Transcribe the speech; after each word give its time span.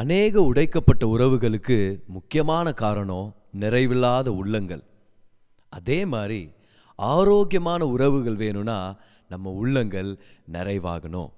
அநேக 0.00 0.42
உடைக்கப்பட்ட 0.42 1.06
உறவுகளுக்கு 1.06 1.98
முக்கியமான 2.06 2.72
காரணம் 2.72 3.34
நிறைவில்லாத 3.60 4.28
உள்ளங்கள். 4.28 4.82
அதே 5.68 6.04
மாதிரி 6.04 6.52
ஆரோக்கியமான 6.96 7.86
உறவுகள் 7.86 8.34
வேணும்னா 8.34 8.96
நம்ம 9.28 9.50
உள்ளங்கள் 9.50 10.18
நிறைவாகணும். 10.52 11.30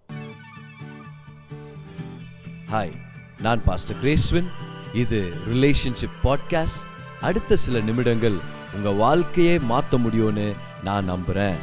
ஹாய் 2.71 2.93
நான் 3.41 3.65
பாஸ்டர் 3.65 3.97
கிரேஸ்வின் 4.03 4.51
இது 4.93 5.33
ரிலேஷன்ஷிப் 5.49 6.19
பாட்காஸ்ட் 6.23 6.85
அடுத்த 7.21 7.57
சில 7.57 7.81
நிமிடங்கள் 7.81 8.39
உங்க 8.75 8.91
வாழ்க்கையே 8.91 9.59
மாற்ற 9.59 9.99
முடியும்னு 9.99 10.55
நான் 10.85 11.11
நம்புறேன். 11.11 11.57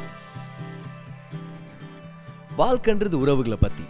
வாழ்க்கைன்றது 2.57 3.14
உறவுகளை 3.14 3.57
பற்றி 3.61 3.84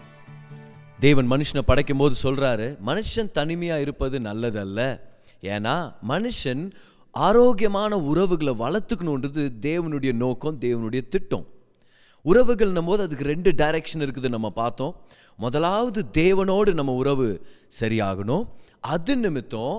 தேவன் 1.00 1.27
மனுஷனை 1.32 1.61
படைக்கும் 1.66 1.98
போது 1.98 2.16
சொல்கிறாரு 2.23 2.68
மனுஷன் 2.89 3.27
தனிமையாக 3.32 3.82
இருப்பது 3.82 4.20
நல்லதல்ல. 4.20 4.80
ஏன்னா 5.54 5.73
மனுஷன் 6.12 6.71
ஆரோக்கியமான 7.12 7.99
உறவுகளை 8.12 8.54
வளர்த்துக்கணுன்றது 8.63 9.44
தேவனுடைய 9.68 10.12
நோக்கம் 10.13 10.57
தேவனுடைய 10.66 11.02
திட்டம். 11.07 11.45
உறவுகள்னும் 12.26 12.90
போது 12.90 13.04
அதுக்கு 13.04 13.30
ரெண்டு 13.34 13.52
டைரக்ஷன் 13.52 14.04
இருக்குது 14.05 14.30
நம்ம 14.30 14.49
பார்த்தோம். 14.62 14.95
முதலாவது 15.38 16.02
தேவனோடு 16.21 16.73
நம்ம 16.73 16.95
உறவு 17.04 17.29
சரியாகணும். 17.79 18.43
அது 18.79 19.16
நிமித்தம் 19.18 19.77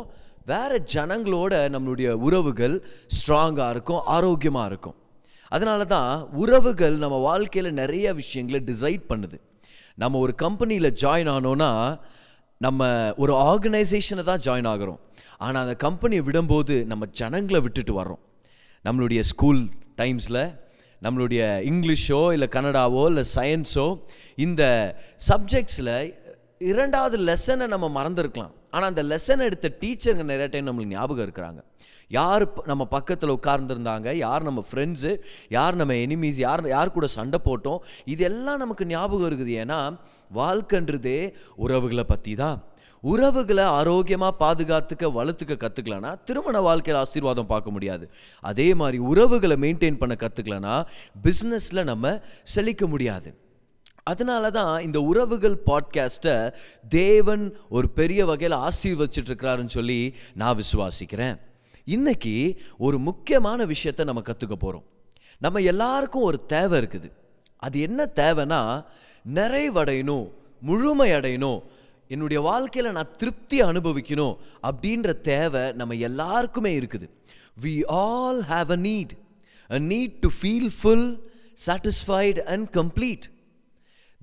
வேற 0.53 0.73
ஜனங்களோட 0.95 1.53
நம்மளுடைய 1.75 2.11
உறவுகள் 2.29 2.77
ஸ்ட்ராங்காக 3.17 3.71
இருக்கும் 3.71 4.03
ஆரோக்கியமாக 4.17 4.67
இருக்கும். 4.67 4.97
அதனால 5.49 5.85
தான் 5.97 6.29
உறவுகள் 6.45 6.97
நம்ம 6.97 7.17
வாழ்க்கையில் 7.31 7.79
நிறைய 7.83 8.15
விஷயங்களை 8.23 8.61
டிசைட் 8.71 9.05
பண்ணுது. 9.13 9.39
நம்ம 10.03 10.19
ஒரு 10.25 10.33
கம்பெனியில் 10.45 10.91
ஜாயின் 11.03 11.31
ஆனோன்னா 11.35 11.71
நம்ம 12.67 12.89
ஒரு 13.23 13.33
ஆர்கனைசேஷனை 13.51 14.23
தான் 14.31 14.43
ஜாயின் 14.47 14.69
ஆகிறோம். 14.73 15.01
ஆனால் 15.45 15.63
அந்த 15.65 15.75
கம்பெனியை 15.87 16.23
விடும்போது 16.29 16.75
நம்ம 16.91 17.07
ஜனங்களை 17.21 17.61
விட்டுட்டு 17.67 17.93
வர்றோம். 18.01 18.23
நம்மளுடைய 18.85 19.21
ஸ்கூல் 19.33 19.61
டைம்ஸில் 20.01 20.43
நம்மளுடைய 21.05 21.43
இங்கிலீஷோ 21.71 22.21
இல்லை 22.37 22.49
கன்னடாவோ 22.57 23.03
இல்லை 23.11 23.25
சயின்ஸோ 23.37 23.87
இந்த 24.47 24.63
சப்ஜெக்ட்ஸில் 25.29 25.93
இரண்டாவது 26.61 27.17
லெசனை 27.29 27.67
நம்ம 27.73 27.87
மறந்துருக்கலாம். 27.97 28.55
ஆனால் 28.75 28.89
அந்த 28.93 29.03
லெசன் 29.11 29.45
எடுத்த 29.49 29.69
டீச்சருங்க 29.83 30.25
நிறைய 30.31 30.47
டைம் 30.53 30.69
நம்மளுக்கு 30.69 30.97
ஞாபகம் 30.99 31.27
இருக்கிறாங்க. 31.27 31.61
யார் 32.19 32.45
நம்ம 32.71 32.83
பக்கத்தில் 32.95 33.35
உட்கார்ந்துருந்தாங்க 33.37 34.09
யார் 34.25 34.47
நம்ம 34.49 34.61
ஃப்ரெண்ட்ஸு 34.71 35.13
யார் 35.57 35.79
நம்ம 35.81 35.95
எனிமீஸ் 36.05 36.41
யார் 36.47 36.63
யார் 36.75 36.95
கூட 36.97 37.07
சண்டை 37.19 37.41
போட்டோம் 37.49 37.81
இதெல்லாம் 38.15 38.63
நமக்கு 38.65 38.87
ஞாபகம் 38.95 39.29
இருக்குது. 39.31 39.55
ஏன்னா 39.65 39.79
வாழ்க்கைன்றதே 40.41 41.21
உறவுகளை 41.67 42.07
பற்றி 42.13 42.35
தான் 42.43 42.59
உறவுகளை 43.03 43.65
ஆரோக்கியமாக 43.79 44.35
பாதுகாத்துக்க 44.45 45.11
வளர்த்துக்க 45.19 45.57
கற்றுக்கலனா 45.65 46.13
திருமண 46.29 46.61
வாழ்க்கையில் 46.69 47.03
ஆசீர்வாதம் 47.03 47.51
பார்க்க 47.53 47.75
முடியாது. 47.77 48.07
அதே 48.51 48.69
மாதிரி 48.81 48.99
உறவுகளை 49.11 49.57
மெயின்டைன் 49.65 50.01
பண்ண 50.01 50.15
கற்றுக்கலனா 50.23 50.77
பிஸ்னஸில் 51.27 51.89
நம்ம 51.91 52.19
செழிக்க 52.55 52.87
முடியாது. 52.95 53.31
அதனால 54.09 54.51
தான் 54.59 54.75
இந்த 54.87 54.99
உறவுகள் 55.11 55.57
பாட்காஸ்ட்டை 55.69 56.37
தேவன் 56.89 57.45
ஒரு 57.77 57.89
பெரிய 57.99 58.21
வகையில் 58.31 58.57
ஆசீர்வச்சிட்டு 58.67 59.31
இருக்கிறாருன்னு 59.31 59.77
சொல்லி 59.79 60.01
நான் 60.41 60.59
விசுவாசிக்கிறேன். 60.63 61.37
இன்னைக்கு 61.97 62.35
ஒரு 62.87 62.97
முக்கியமான 63.09 63.65
விஷயத்தை 63.75 64.05
நம்ம 64.09 64.23
கற்றுக்க 64.27 64.57
போகிறோம் 64.59 64.87
நம்ம 65.45 65.61
எல்லாருக்கும் 65.73 66.29
ஒரு 66.31 66.39
தேவை 66.55 66.77
இருக்குது. 66.81 67.09
அது 67.63 67.77
என்ன 67.89 68.01
தேவைன்னா 68.23 68.63
நிறைவடையணும் 69.35 70.27
முழுமையடையணும் 70.67 71.61
என்னுடைய 72.15 72.41
வாழ்க்கையில் 72.49 72.97
நான் 72.99 73.15
திருப்தி 73.21 73.59
அனுபவிக்கணும் 73.63 74.37
அப்படின்ற 74.69 75.09
தேவை 75.33 75.65
நம்ம 75.81 75.97
எல்லாருக்குமே 76.09 76.73
இருக்குது. 76.81 77.07
We 77.63 77.75
all 78.03 78.41
have 78.53 78.71
a 78.77 78.81
need 78.89 79.13
a 79.71 79.81
need 79.93 80.15
to 80.25 80.31
feel 80.39 80.71
full 80.79 81.09
satisfied 81.67 82.41
and 82.55 82.67
complete 82.79 83.27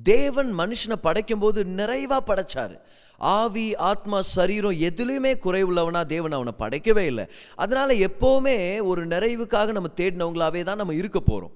தேவன் 0.04 0.50
மனுஷனை 0.60 0.98
படைக்கும் 1.02 1.40
போது 1.40 1.66
நிறைவாக 1.66 2.22
படைச்சாரு. 2.30 2.78
ஆவி 3.22 3.76
ஆத்மா 3.76 4.22
சரீரம் 4.22 4.80
எதுலேயுமே 4.88 5.32
குறைவுள்ளவனா 5.46 6.06
தேவன் 6.06 6.32
அவனை 6.32 6.54
படைக்கவே 6.60 7.04
இல்லை. 7.12 7.26
அதனால 7.56 7.94
எப்போவுமே 7.94 8.84
ஒரு 8.84 9.08
நிறைவுக்காக 9.08 9.72
நம்ம 9.72 9.92
தேடினவங்களாவே 10.02 10.64
தான் 10.64 10.82
நம்ம 10.82 10.94
இருக்க 10.94 11.20
போகிறோம் 11.20 11.54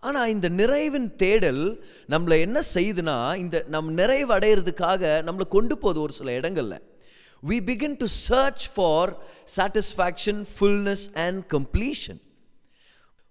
ஆனால் 0.00 0.28
இந்த 0.28 0.48
நிறைவின் 0.48 1.06
தேடல் 1.16 1.62
நம்மளை 2.08 2.40
என்ன 2.40 2.62
செய்யுதுன்னா 2.74 3.36
இந்த 3.36 3.64
நம் 3.68 3.92
நிறைவு 3.92 4.38
அடையிறதுக்காக 4.38 5.22
நம்மளை 5.28 5.46
கொண்டு 5.48 5.78
போகுது 5.78 6.00
ஒரு 6.00 6.12
சில 6.12 6.32
இடங்களில். 6.32 6.82
We 7.48 7.58
begin 7.68 7.96
to 7.96 8.06
search 8.06 8.66
for 8.74 9.12
satisfaction 9.56 10.42
fullness 10.54 11.06
and 11.26 11.40
completion 11.54 12.20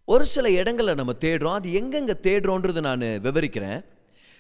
ஒரு 0.06 0.26
சில 0.26 0.50
இடங்களில் 0.52 0.96
நம்ம 0.96 1.14
தேடுறோம். 1.20 1.58
அது 1.60 1.74
எங்கெங்கே 1.74 2.16
தேடுறோன்றது 2.28 2.80
நான் 2.80 3.06
விவரிக்கிறேன். 3.28 3.80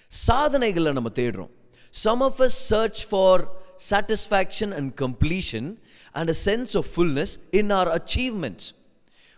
சாதனைகளை 0.07 0.91
நம்ம 0.91 1.09
தேடுறோம். 1.13 1.49
Some 1.89 2.21
of 2.21 2.41
a 2.41 2.47
search 2.47 3.07
for 3.09 3.47
satisfaction 3.89 4.73
and 4.73 5.01
completion 5.01 5.75
and 6.11 6.29
a 6.29 6.35
sense 6.45 6.77
of 6.77 6.85
fullness 6.95 7.37
in 7.51 7.69
our 7.69 7.87
achievements 7.87 8.67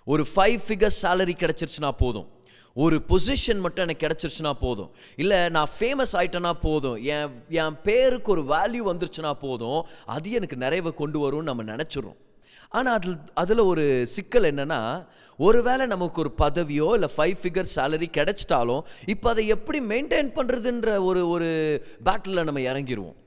ஒரு 0.05 0.27
ஃபைவ் 0.35 0.59
ஃபிகர் 0.67 0.95
சேலரி 1.01 1.35
கிடைச்சிருச்சுன்னா 1.43 1.91
போதும். 1.91 2.27
ஒரு 2.73 3.01
பொசிஷன் 3.07 3.59
மட்டும் 3.59 3.87
எனக்கு 3.87 4.07
கிடைச்சிருச்சுன்னா 4.07 4.53
போதும். 4.53 4.91
இல்லை 5.15 5.49
நான் 5.49 5.69
ஃபேமஸ் 5.79 6.13
ஆயிட்டேன்னா 6.13 6.51
போதும். 6.51 7.03
என் 7.03 7.43
என் 7.49 7.81
பேருக்கு 7.83 8.31
ஒரு 8.31 8.43
வேல்யூ 8.43 8.81
வந்துருச்சுன்னா 8.91 9.31
போதும். 9.31 9.85
அது 10.05 10.31
எனக்கு 10.31 10.55
நிறைவை 10.55 10.93
கொண்டு 10.93 11.19
வரும்னு 11.23 11.43
நம்ம 11.43 11.63
நினச்சிரும் 11.63 12.17
ஆனால் 12.69 12.95
அதில் 12.97 13.17
அதில் 13.33 13.63
ஒரு 13.71 13.85
சிக்கல் 14.15 14.49
என்னன்னா 14.51 14.81
ஒருவேளை 15.39 15.85
நமக்கு 15.87 16.19
ஒரு 16.21 16.33
பதவியோ 16.43 16.89
இல்லை 16.93 17.09
ஃபைவ் 17.17 17.37
ஃபிகர் 17.43 17.73
சேலரி 17.75 18.09
கிடைச்சிட்டாலும் 18.17 18.83
இப்போ 19.05 19.29
அதை 19.29 19.47
எப்படி 19.47 19.81
மெயின்டைன் 19.93 20.35
பண்ணுறதுன்ற 20.39 21.03
ஒரு 21.03 21.23
ஒரு 21.29 21.49
பேட்டிலில் 22.09 22.47
நம்ம 22.49 22.59
இறங்கிருவோம். 22.71 23.17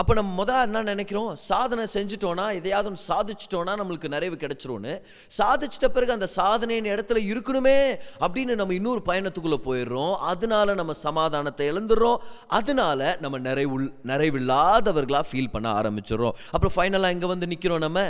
அப்போ 0.00 0.14
நம்ம 0.14 0.44
முதல்ல 0.44 0.66
என்ன 0.66 0.82
நினைக்கிறோம்? 0.82 1.30
சாதனை 1.36 1.84
செஞ்சுட்டோன்னா 1.94 2.44
எதையாவது 2.58 2.88
ஒன்று 2.90 3.06
சாதிச்சிட்டோன்னா 3.08 3.72
நம்மளுக்கு 3.80 4.08
நிறைவு 4.08 4.36
கிடைச்சிரும்னு. 4.42 4.92
சாதிச்சிட்ட 5.38 5.88
பிறகு 5.96 6.12
அந்த 6.12 6.26
சாதனையின் 6.26 6.90
இடத்துல 6.92 7.18
இருக்கணுமே 7.30 7.78
அப்படின்னு 8.24 8.54
நம்ம 8.54 8.74
இன்னொரு 8.74 9.02
பயணத்துக்குள்ளே 9.08 9.58
போயிடுறோம். 9.64 10.14
அதனால 10.32 10.74
நம்ம 10.74 10.92
சமாதானத்தை 10.92 11.66
இழந்துடுறோம். 11.72 12.22
அதனால 12.46 13.18
நம்ம 13.20 13.38
நிறைவு 13.38 13.78
நிறைவில்லாதவர்களாக 14.12 15.28
ஃபீல் 15.30 15.52
பண்ண 15.52 15.68
ஆரம்பிச்சிடுறோம். 15.80 16.36
அப்புறம் 16.50 16.76
ஃபைனலாக 16.76 17.10
இங்கே 17.10 17.26
வந்து 17.26 17.46
நிற்கிறோம் 17.46 17.84
நம்ம. 17.88 18.00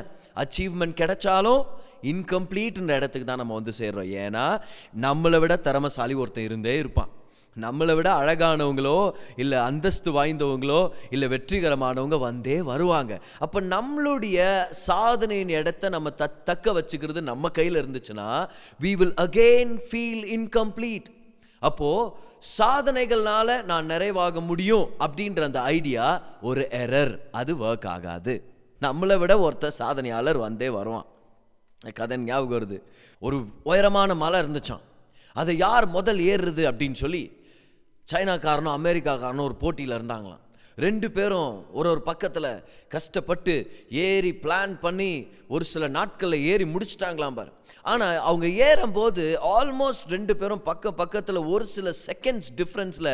அச்சீவ்மெண்ட் 0.43 0.99
கிடைச்சாலும் 1.03 1.63
இன்கம்ப்ளீட்ன்ற 2.13 2.93
இடத்துக்கு 3.01 3.29
தான் 3.29 3.43
நம்ம 3.43 3.55
வந்து 3.61 3.73
சேர்றோம். 3.81 4.11
ஏன்னா 4.25 4.47
நம்மளை 5.07 5.39
விட 5.45 5.55
திறமசாலி 5.69 6.15
ஒருத்தன் 6.23 6.49
இருந்தே 6.49 6.75
இருப்பான். 6.83 7.13
நம்மளை 7.57 7.95
விட 7.99 8.09
அழகானவங்களோ 8.23 8.99
இல்லை 9.43 9.59
அந்தஸ்து 9.69 10.11
வாய்ந்தவங்களோ 10.17 10.81
இல்லை 11.15 11.29
வெற்றிகரமானவங்க 11.33 12.17
வந்தே 12.27 12.57
வருவாங்க. 12.69 13.13
அப்போ 13.45 13.59
நம்மளுடைய 13.75 14.39
சாதனையின் 14.87 15.53
இடத்த 15.61 15.89
நம்ம 15.95 16.11
த 16.21 16.29
தக்க 16.51 16.73
வச்சுக்கிறது 16.79 17.23
நம்ம 17.31 17.51
கையில் 17.59 17.81
இருந்துச்சுன்னா 17.83 18.29
we 18.85 18.93
will 19.01 19.17
again 19.25 19.73
feel 19.87 20.25
incomplete 20.37 21.09
அப்போது 21.63 22.13
சாதனைகள்னால 22.59 23.49
நான் 23.71 23.91
நிறைவாக 23.93 24.41
முடியும் 24.51 24.87
அப்படின்ற 25.05 25.43
அந்த 25.49 25.63
ஐடியா 25.77 26.07
ஒரு 26.51 26.63
எரர் 26.83 27.15
அது 27.41 27.53
ஒர்க் 27.67 27.89
ஆகாது. 27.95 28.37
நம்மளை 28.85 29.17
விட 29.19 29.35
ஒருத்தர் 29.47 29.79
சாதனையாளர் 29.79 30.39
வந்தே 30.39 30.69
வருவான். 30.69 31.07
கதை 31.95 32.17
ஞாபகம் 32.17 32.55
வருது. 32.57 32.79
ஒரு 33.27 33.37
உயரமான 33.71 34.15
மலை 34.15 34.41
இருந்துச்சான் 34.41 34.85
அதை 35.33 35.57
யார் 35.57 35.87
முதல் 35.97 36.21
ஏறுறது 36.33 36.63
அப்படின்னு 36.71 36.99
சொல்லி 37.05 37.23
சைனாக்காரனும் 38.13 38.77
அமெரிக்காக்காரனும் 38.81 39.49
ஒரு 39.49 39.57
போட்டியில் 39.63 39.97
இருந்தாங்களாம். 39.99 40.45
ரெண்டு 40.87 41.11
பேரும் 41.11 41.53
ஒரு 41.79 41.89
ஒரு 41.93 42.03
பக்கத்தில் 42.09 42.51
கஷ்டப்பட்டு 42.89 43.55
ஏறி 43.91 44.31
பிளான் 44.43 44.75
பண்ணி 44.85 45.11
ஒரு 45.49 45.65
சில 45.65 45.89
நாட்களில் 45.97 46.45
ஏறி 46.51 46.67
முடிச்சிட்டாங்களாம் 46.75 47.37
பாரு. 47.39 47.53
ஆனால் 47.83 48.19
அவங்க 48.29 48.47
ஏறும்போது 48.69 49.25
ஆல்மோஸ்ட் 49.57 50.07
ரெண்டு 50.09 50.37
பேரும் 50.37 50.63
பக்கம் 50.63 51.01
பக்கத்தில் 51.03 51.49
ஒரு 51.55 51.67
சில 51.67 51.91
செகண்ட்ஸ் 52.07 52.53
டிஃப்ரென்ஸில் 52.57 53.13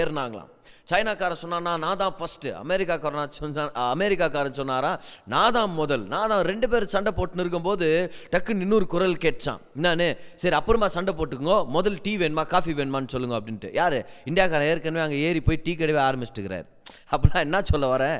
ஏறினாங்களாம். 0.00 0.52
சைனாக்காரன் 0.90 1.42
சொன்னானா 1.42 1.72
நான் 1.84 2.00
தான் 2.02 2.14
ஃபஸ்ட்டு 2.18 2.52
அமெரிக்காக்காரன் 2.64 3.32
சொன்னா 3.38 3.64
அமெரிக்காக்காரன் 3.94 4.58
சொன்னாரா 4.60 4.92
நான் 5.34 5.54
தான் 5.58 5.72
முதல். 5.80 6.04
நான் 6.14 6.30
தான் 6.32 6.44
ரெண்டு 6.50 6.68
பேரும் 6.72 6.94
சண்டை 6.94 7.12
போட்டுன்னு 7.18 7.44
இருக்கும்போது 7.44 7.88
டக்குன்னு 8.34 8.66
இன்னொரு 8.66 8.86
குரல் 8.94 9.16
கேட்டான் 9.24 9.60
என்னன்னு? 9.78 10.08
சரி 10.42 10.56
அப்புறமா 10.60 10.88
சண்டை 10.96 11.14
போட்டுக்கோங்க. 11.18 11.58
முதல் 11.76 11.98
டீ 12.06 12.14
வேணுமா 12.22 12.44
காஃபி 12.54 12.74
வேணுமான்னு 12.80 13.12
சொல்லுங்க 13.16 13.36
அப்படின்ட்டு. 13.40 13.70
யார்? 13.80 13.98
இந்தியாக்காரன் 14.30 14.70
ஏற்கனவே 14.72 15.04
அங்கே 15.06 15.20
ஏறி 15.28 15.42
போய் 15.48 15.64
டீ 15.66 15.74
கடைவே 15.82 16.02
ஆரம்பிச்சிட்டுக்கிறார் 16.08 16.66
அப்போ 17.14 17.26
நான் 17.30 17.44
என்ன 17.46 17.58
சொல்ல 17.70 17.86
வரேன்? 17.92 18.18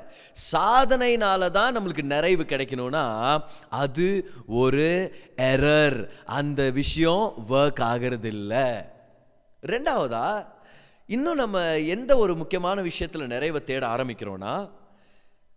சாதனைனால 0.52 1.50
தான் 1.56 1.74
நம்மளுக்கு 1.76 2.04
நிறைவு 2.12 2.44
கிடைக்கணும்னா 2.52 3.04
அது 3.82 4.08
ஒரு 4.62 4.88
எரர் 5.50 5.98
அந்த 6.38 6.62
விஷயம் 6.80 7.24
ஒர்க் 7.58 7.82
ஆகிறது 7.90 8.30
இல்லை 8.36 8.66
ரெண்டாவதா 9.62 10.26
இன்னும் 11.06 11.34
நம்ம 11.34 11.78
எந்த 11.78 12.16
ஒரு 12.16 12.34
முக்கியமான 12.34 12.80
விஷயத்தில் 12.80 13.26
நிறைவை 13.26 13.64
தேட 13.64 13.86
ஆரம்பிக்கிறோன்னா 13.86 14.70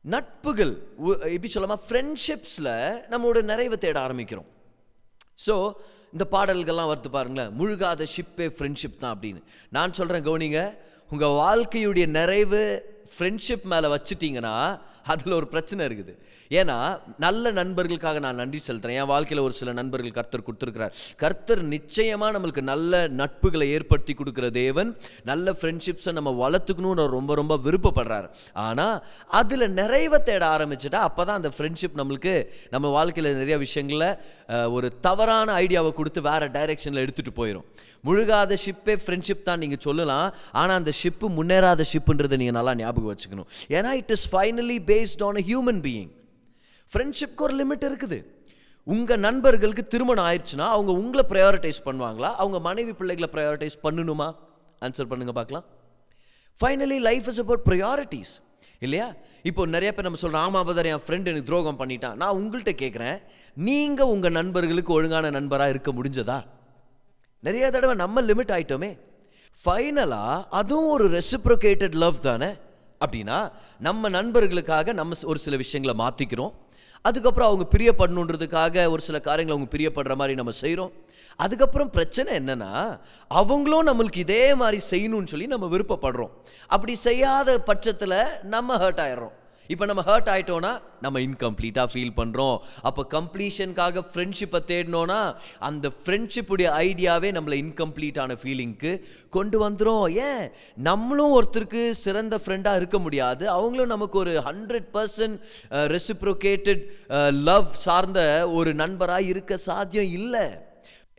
நட்புகள் 0.06 0.78
உ- 0.96 1.19
எப்படி 1.19 1.51
சொல்லாமா 1.54 1.78
ஃப்ரெண்ட்ஷிப்ஸில் 1.90 3.01
நம்மளோட 3.10 3.42
நிறைவை 3.42 3.78
தேட 3.78 4.07
ஆரம்பிக்கிறோம். 4.07 4.46
ஸோ 5.48 5.72
இந்த 6.12 6.28
பாடல்கள்லாம் 6.31 6.92
வருது 6.92 7.10
பாருங்களேன் 7.12 7.51
முழுகாத 7.60 8.06
ஷிப்பே 8.18 8.48
ஃப்ரெண்ட்ஷிப் 8.57 8.98
தான் 9.00 9.19
அப்படின்னு. 9.19 9.42
நான் 9.69 9.94
சொல்கிறேன் 9.94 10.24
கவுனிங்க 10.24 10.78
உங்கள் 11.10 11.30
வாழ்க்கையுடைய 11.30 12.06
நிறைவு 12.06 12.63
ஃப்ரெண்ட்ஷிப் 13.14 13.68
மேலே 13.74 13.88
வச்சுட்டிங்கன்னா 13.96 14.56
அதில் 15.12 15.36
ஒரு 15.38 15.48
பிரச்சனை 15.52 15.82
இருக்குது. 15.88 16.14
ஏன்னா 16.60 16.76
நல்ல 17.24 17.52
நண்பர்களுக்காக 17.58 18.20
நான் 18.26 18.40
நன்றி 18.42 18.60
செலுத்துறேன். 18.68 18.98
என் 19.02 19.10
வாழ்க்கையில் 19.12 19.44
ஒரு 19.46 19.56
சில 19.60 19.72
நண்பர்கள் 19.80 20.16
கர்த்தர் 20.18 20.46
கொடுத்துருக்கிறார். 20.48 20.94
கர்த்தர் 21.24 21.62
நிச்சயமாக 21.74 22.34
நம்மளுக்கு 22.36 22.64
நல்ல 22.72 23.02
நட்புகளை 23.22 23.68
ஏற்படுத்தி 23.76 24.14
கொடுக்குற 24.20 24.48
தேவன் 24.60 24.90
நல்ல 25.30 25.56
ஃப்ரெண்ட்ஷிப்ஸை 25.60 26.14
நம்ம 26.20 26.34
வளர்த்துக்கணும்னு 26.44 27.06
ரொம்ப 27.18 27.36
ரொம்ப 27.42 27.58
விருப்பப்படுறாரு. 27.66 28.30
ஆனால் 28.68 28.96
அதில் 29.40 29.68
நிறைவை 29.80 30.20
தேட 30.30 30.46
ஆரம்பிச்சுட்டா 30.56 31.02
அப்போ 31.10 31.24
தான் 31.30 31.40
அந்த 31.42 31.52
ஃப்ரெண்ட்ஷிப் 31.58 32.00
நம்மளுக்கு 32.02 32.36
நம்ம 32.76 32.90
வாழ்க்கையில் 32.98 33.40
நிறைய 33.42 33.58
விஷயங்களில் 33.66 34.72
ஒரு 34.78 34.90
தவறான 35.08 35.54
ஐடியாவை 35.66 35.94
கொடுத்து 36.00 36.22
வேறு 36.30 36.50
டைரெக்ஷனில் 36.58 37.04
எடுத்துகிட்டு 37.06 37.40
போயிடும் 37.42 37.68
முழுகாத 38.08 38.56
ஷிப்பே 38.64 38.94
ஃப்ரெண்ட்ஷிப் 39.04 39.48
தான் 39.48 39.62
நீங்கள் 39.64 39.82
சொல்லலாம். 39.86 40.28
ஆனால் 40.60 40.78
அந்த 40.82 40.92
ஷிப்பு 41.00 41.26
முன்னேறாத 41.38 41.86
ஷிப்புன்றதை 41.92 42.36
நீங்கள் 42.42 42.58
நல்லா 42.58 42.74
ஞாபகம் 42.82 42.99
வச்சுக்கணும். 43.07 43.48
ஏன்னா 43.78 43.92
it 44.01 44.13
is 44.16 44.28
finally 44.34 44.78
based 44.92 45.24
on 45.28 45.40
a 45.42 45.46
human 45.51 45.81
being 45.88 46.12
ஃப்ரெண்ட்ஷிப்க்கு 46.92 47.46
ஒரு 47.48 47.56
லிமிட் 47.62 47.86
இருக்குது. 47.90 48.19
உங்கள் 48.94 49.24
நண்பர்களுக்கு 49.28 49.84
திருமணம் 49.94 50.28
ஆயிடுச்சுன்னா 50.30 50.68
அவங்க 50.75 50.92
உங்களை 51.01 51.24
ப்ரையாரிட்டைஸ் 51.31 51.80
பண்ணுவாங்களா? 51.88 52.30
அவங்க 52.44 52.60
மனைவி 52.68 52.94
பிள்ளைகளை 53.00 53.30
ப்ரையாரிட்டைஸ் 53.34 53.80
பண்ணணுமா 53.88 54.30
ஆன்சர் 54.86 55.10
பண்ணுங்க 55.13 55.34
பார்க்கலாம். 55.40 55.66
Finally 56.60 57.00
life 57.10 57.28
is 57.31 57.42
about 57.44 57.66
priorities 57.69 58.31
இல்லையா? 58.86 59.07
இப்போ 59.50 59.62
நிறைய 59.75 59.90
பேர் 59.94 60.06
நம்ம 60.07 60.19
சொல்கிறோம் 60.22 60.46
ஆமா 60.48 60.62
பதர் 60.69 60.88
என் 60.92 61.04
ஃப்ரெண்ட் 61.06 61.30
எனக்கு 61.31 61.50
துரோகம் 61.50 61.80
பண்ணிட்டான். 61.81 62.18
நான் 62.22 62.38
உங்கள்கிட்ட 62.40 62.74
கேட்குறேன் 62.81 63.18
நீங்கள் 63.68 64.12
உங்கள் 64.13 64.36
நண்பர்களுக்கு 64.40 64.92
ஒழுங்கான 64.98 65.31
நண்பராக 65.38 65.74
இருக்க 65.74 65.92
முடிஞ்சதா? 65.98 66.40
நிறைய 67.48 67.66
தடவை 67.75 67.96
நம்ம 68.04 68.22
லிமிட் 68.30 68.54
ஆயிட்டோமே. 68.56 68.92
ஃபைனலாக 69.66 70.46
அதுவும் 70.60 70.90
ஒரு 70.96 71.06
ரெசிப்ரோகேட்டட் 71.18 71.96
லவ் 72.04 72.19
தானே? 72.30 72.50
அப்படின்னா 73.06 73.51
நம்ம 73.80 74.10
நண்பர்களுக்காக 74.10 74.94
நம்ம 74.94 75.16
ஒரு 75.24 75.40
சில 75.40 75.56
விஷயங்களை 75.56 75.96
மாற்றிக்கிறோம் 76.06 76.54
அதுக்கப்புறம் 77.01 77.50
அவங்க 77.50 77.66
பிரியப்படணுன்றதுக்காக 77.78 78.90
ஒரு 78.90 79.01
சில 79.01 79.18
காரியங்களை 79.19 79.54
அவங்க 79.56 79.69
பிரியப்படுற 79.75 80.16
மாதிரி 80.16 80.36
நம்ம 80.36 80.51
செய்கிறோம் 80.51 80.92
அதுக்கப்புறம் 81.36 81.90
பிரச்சனை 81.90 82.38
என்னென்னா 82.38 83.00
அவங்களும் 83.28 83.88
நம்மளுக்கு 83.88 84.18
இதே 84.18 84.56
மாதிரி 84.56 84.80
செய்யணும்னு 84.92 85.31
சொல்லி 85.34 85.48
நம்ம 85.48 85.78
விருப்பப்படுறோம். 85.78 86.34
அப்படி 86.68 86.96
செய்யாத 86.96 87.60
பட்சத்தில் 87.60 88.18
நம்ம 88.44 88.78
ஹர்ட் 88.78 89.04
ஆயிடுறோம். 89.06 89.36
இப்போ 89.74 89.86
நம்ம 89.89 90.01
ஹர்ட் 90.07 90.30
ஆயிட்டோம்னா 90.33 90.71
நம்ம 91.06 91.18
இன்கம்ப்ளீட்டாக 91.25 91.88
ஃபீல் 91.92 92.13
பண்ணுறோம் 92.19 92.56
அப்போ 92.89 93.01
கம்ப்ளீஷனுக்காக 93.16 94.04
ஃப்ரெண்ட்ஷிப்பை 94.12 94.60
தேடினோன்னா 94.71 95.19
அந்த 95.68 95.92
ஃப்ரெண்ட்ஷிப்புடைய 96.00 96.69
ஐடியாவே 96.88 97.30
நம்மளை 97.38 97.57
இன்கம்ப்ளீட்டான 97.66 98.38
ஃபீலிங்க்கு 98.42 98.92
கொண்டு 99.38 99.57
வந்துடும் 99.66 100.07
ஏன்? 100.30 100.44
நம்மளும் 100.89 101.36
ஒருத்தருக்கு 101.38 101.83
சிறந்த 102.06 102.39
ஃப்ரெண்டாக 102.44 102.80
இருக்க 102.81 103.00
முடியாது. 103.06 103.45
அவங்களும் 103.57 103.94
நமக்கு 103.95 104.18
ஒரு 104.24 104.33
ஹண்ட்ரட் 104.50 104.89
பர்சன்ட் 104.98 105.38
ரெசிப்ரோகேட்டட் 105.95 106.83
லவ் 107.51 107.69
சார்ந்த 107.86 108.19
ஒரு 108.57 108.74
நண்பராக 108.83 109.31
இருக்க 109.33 109.62
சாத்தியம் 109.69 110.12
இல்லை. 110.19 110.45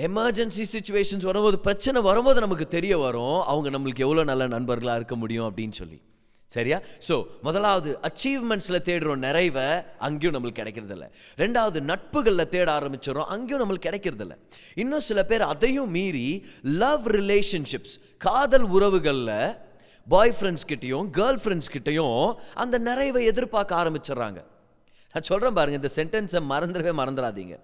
எமர்ஜென்சி 0.08 0.64
சுச்சுவேஷன்ஸ் 0.74 1.28
வரும்போது 1.30 1.58
பிரச்சனை 1.66 1.98
வரும்போது 2.10 2.38
நமக்கு 2.46 2.66
தெரிய 2.76 2.94
வரும். 3.06 3.40
அவங்க 3.52 3.70
நம்மளுக்கு 3.76 4.06
எவ்வளோ 4.08 4.24
நல்ல 4.30 4.44
நண்பர்களாக 4.58 5.00
இருக்க 5.02 5.16
முடியும் 5.24 5.48
அப்படின்னு 5.50 5.76
சொல்லி. 5.82 6.00
சரியா? 6.54 6.78
ஸோ 7.08 7.14
முதலாவது 7.46 7.90
அச்சீவ்மெண்ட்ஸில் 8.08 8.84
தேடுறோம் 8.88 9.22
நிறைவை 9.26 9.66
அங்கேயும் 10.06 10.34
நம்மளுக்கு 10.36 10.60
கிடைக்கிறது 10.60 10.94
இல்லை 10.96 11.08
ரெண்டாவது 11.42 11.80
நட்புகளில் 11.90 12.50
தேட 12.54 12.68
ஆரம்பிச்சிடறோம் 12.78 13.28
அங்கேயும் 13.34 13.62
நம்மளுக்கு 13.62 13.88
கிடைக்கிறது 13.88 14.24
இல்லை 14.26 14.36
இன்னும் 14.82 15.06
சில 15.08 15.22
பேர் 15.30 15.44
அதையும் 15.52 15.92
மீறி 15.96 16.28
லவ் 16.84 17.06
ரிலேஷன்ஷிப்ஸ் 17.18 17.94
காதல் 18.26 18.66
உறவுகளில் 18.76 19.34
பாய் 20.06 20.34
ஃப்ரெண்ட்ஸ் 20.36 20.66
கிட்டேயும் 20.70 21.08
கேர்ள் 21.18 21.40
ஃப்ரெண்ட்ஸ் 21.42 21.72
கிட்டேயும் 21.74 22.22
அந்த 22.62 22.76
நிறைவை 22.88 23.22
எதிர்பார்க்க 23.32 23.80
ஆரம்பிச்சிடுறாங்க. 23.82 24.40
நான் 25.14 25.28
சொல்கிறேன் 25.30 25.56
பாருங்கள் 25.58 25.80
இந்த 25.82 25.90
சென்டென்ஸை 25.98 26.40
மறந்துடவே 26.52 26.92
மறந்துடாதீங்க. 27.00 27.54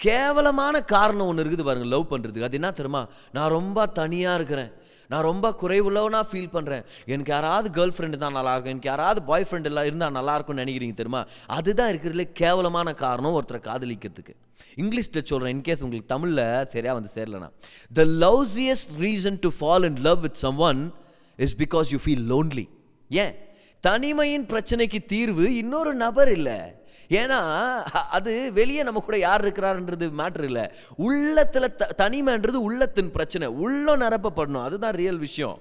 கேவலமான 0.00 0.76
காரணம் 0.94 1.28
ஒன்று 1.30 1.42
இருக்குது 1.42 1.66
பாருங்கள் 1.66 1.92
லவ் 1.94 2.10
பண்ணுறதுக்கு 2.12 2.48
அது 2.48 2.58
என்ன 2.60 2.70
தெரியுமா? 2.78 3.02
நான் 3.36 3.54
ரொம்ப 3.58 3.86
தனியாக 4.00 4.38
இருக்கிறேன். 4.38 4.72
நான் 5.14 5.26
ரொம்ப 5.30 5.54
குறைவுள்ளவனாக 5.64 6.24
ஃபீல் 6.30 6.54
பண்ணுறேன் 6.56 6.86
எனக்கு 7.12 7.32
யாராவது 7.36 7.68
கேர்ள் 7.76 7.96
ஃப்ரெண்டு 7.96 8.22
தான் 8.22 8.36
நல்லாயிருக்கும். 8.38 8.74
எனக்கு 8.74 8.90
யாராவது 8.92 9.22
பாய் 9.30 9.46
ஃப்ரெண்ட் 9.50 9.70
எல்லாம் 9.72 9.88
இருந்தால் 9.90 10.16
நல்லாயிருக்கும்னு 10.18 10.62
நினைக்கிறீங்க 10.64 10.96
தெரியுமா? 11.02 11.22
அதுதான் 11.58 11.90
இருக்கிறதுல 11.92 12.26
கேவலமான 12.42 12.94
காரணம் 13.04 13.36
ஒருத்தரை 13.38 13.60
காதலிக்கிறதுக்கு. 13.70 14.34
இங்கிலீஷில் 14.82 15.26
சொல்கிறேன் 15.30 15.52
இன்கேஸ் 15.56 15.82
உங்களுக்கு 15.86 16.12
தமிழில் 16.12 16.44
சரியாக 16.74 16.94
வந்து 16.98 17.10
சேரலனா 17.16 17.48
the 17.98 18.04
lousiest 18.24 18.92
reason 19.04 19.38
to 19.44 19.50
fall 19.58 19.86
in 19.88 19.98
love 20.06 20.20
with 20.26 20.38
someone 20.68 20.80
is 21.46 21.56
because 21.62 21.90
you 21.94 21.98
feel 22.04 22.24
lonely 22.32 22.66
ஏன்? 23.10 23.34
தனிமையின் 23.84 24.46
பிரச்சனைக்கு 24.52 24.98
தீர்வு 25.12 25.46
இன்னொரு 25.62 25.92
நபர் 26.04 26.30
இல்லை. 26.38 26.58
ஏன்னா 27.08 27.40
அது 28.10 28.52
வெளியே 28.52 28.82
நம்ம 28.82 29.00
கூட 29.00 29.18
யார் 29.18 29.44
இருக்கிறாருன்றது 29.46 30.08
மேட்ரு 30.20 30.42
இல்லை. 30.42 30.66
உள்ளத்தில் 30.96 31.76
த 31.76 31.90
தனிமைன்றது 32.02 32.60
உள்ளத்தின் 32.68 33.10
பிரச்சனை. 33.10 33.48
உள்ளம் 33.48 34.00
நிரப்பப்படணும். 34.00 34.62
அதுதான் 34.62 34.94
ரியல் 34.94 35.18
விஷயம். 35.18 35.58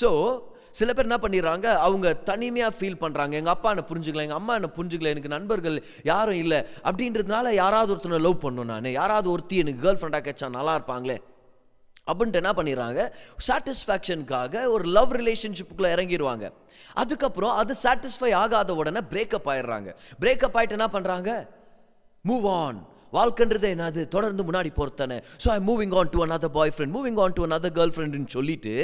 ஸோ 0.00 0.40
சில 0.70 0.92
பேர் 0.92 1.06
என்ன 1.06 1.18
பண்ணிடுறாங்க? 1.22 1.66
அவங்க 1.86 2.14
தனிமையாக 2.14 2.74
ஃபீல் 2.78 3.00
பண்ணுறாங்க 3.00 3.32
எங்கள் 3.40 3.54
அப்பா 3.56 3.68
என்னை 3.68 3.84
புரிஞ்சுக்கல 3.90 4.24
எங்கள் 4.26 4.40
அம்மா 4.40 4.54
என்னை 4.54 4.70
புரிஞ்சுக்கல 4.76 5.12
எனக்கு 5.14 5.28
நண்பர்கள் 5.28 5.84
யாரும் 6.02 6.40
இல்லை. 6.44 6.58
அப்படின்றதுனால 6.84 7.52
யாராவது 7.52 7.92
ஒருத்தனை 7.92 8.18
லவ் 8.18 8.42
பண்ணணும் 8.44 8.70
நான். 8.72 8.84
யாராவது 8.84 9.30
ஒருத்தி 9.30 9.56
எனக்கு 9.56 9.84
கேர்ள் 9.84 10.00
ஃப்ரெண்டாக 10.00 10.26
கேட்சா 10.28 10.48
நல்லா 10.50 10.74
இருப்பாங்களே. 10.78 11.16
அப்படின்ட்டு 12.10 12.40
என்ன 12.42 12.52
பண்ணிடுறாங்க? 12.56 13.00
சாட்டிஸ்ஃபேக்ஷனுக்காக 13.48 14.64
ஒரு 14.74 14.84
லவ் 14.96 15.12
ரிலேஷன்ஷிப்புக்குள்ளே 15.20 15.90
இறங்கிடுவாங்க 15.96 16.46
அதுக்கப்புறம் 17.02 17.54
அது 17.60 17.74
சாட்டிஸ்ஃபை 17.84 18.32
ஆகாத 18.42 18.74
உடனே 18.80 19.02
பிரேக்கப் 19.12 19.48
ஆயிடுறாங்க. 19.52 19.90
பிரேக்கப் 20.22 20.58
ஆயிட்டு 20.58 20.76
என்ன 20.78 20.88
பண்ணுறாங்க 20.96 21.30
மூவ் 22.24 22.46
ஆன் 22.64 22.80
வாழ்க்கைன்றது 23.16 23.68
என்னது? 23.74 24.02
தொடர்ந்து 24.14 24.42
முன்னாடி 24.50 24.70
போகிறதானே 24.76 25.18
so 25.42 25.48
I 25.56 25.58
moving 25.70 25.96
on 26.00 26.12
to 26.14 26.20
another 26.26 26.54
boy 26.58 26.74
friend 26.76 26.94
moving 26.98 27.18
on 27.24 27.36
to 27.38 27.42
another 27.48 27.74
girl 27.78 27.94
ஃப்ரெண்டுன்னு 27.96 28.34
சொல்லிட்டு 28.36 28.74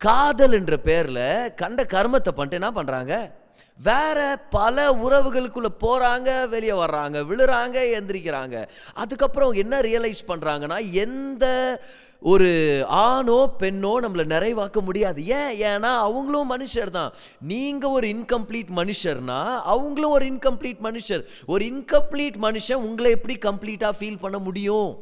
காதல் 0.00 0.54
என்ற 0.58 0.74
பேரில் 0.88 1.24
கண்ட 1.62 1.82
கர்மத்தை 1.94 2.32
பண்ணிட்டு 2.36 2.60
என்ன 2.60 2.70
பண்ணுறாங்க 2.78 3.14
வேற 3.88 4.18
பல 4.50 4.76
உறவுகளுக்குள்ள 5.04 5.68
போறாங்க 5.84 6.30
வெளியே 6.48 6.74
வர்றாங்க 6.80 7.18
விழுறாங்க 7.30 7.76
எந்திரிக்கிறாங்க. 7.98 8.56
அதுக்கப்புறம் 9.02 9.52
என்ன 9.62 9.80
ரியலைஸ் 9.80 10.22
பண்றாங்கன்னா 10.28 10.78
எந்த 11.04 11.44
ஒரு 12.24 12.50
ஆணோ 12.88 13.50
பெண்ணோ 13.58 13.92
நம்மளை 14.00 14.24
நிறைவாக்க 14.34 14.80
முடியாது. 14.80 15.26
ஏன்? 15.26 15.60
ஏன்னா 15.60 15.92
அவங்களும் 15.98 16.50
மனுஷர் 16.50 16.90
தான். 16.90 17.12
நீங்க 17.40 17.90
ஒரு 17.90 18.08
இன்கம்ப்ளீட் 18.08 18.70
மனுஷர்னா 18.76 19.60
அவங்களும் 19.60 20.10
ஒரு 20.10 20.26
இன்கம்ப்ளீட் 20.26 20.80
மனுஷர். 20.82 21.24
ஒரு 21.46 21.64
இன்கம்ப்ளீட் 21.64 22.36
மனுஷன் 22.42 22.84
உங்களை 22.88 23.10
எப்படி 23.10 23.38
கம்ப்ளீட்டா 23.38 23.90
ஃபீல் 23.98 24.18
பண்ண 24.18 24.38
முடியும்? 24.38 24.98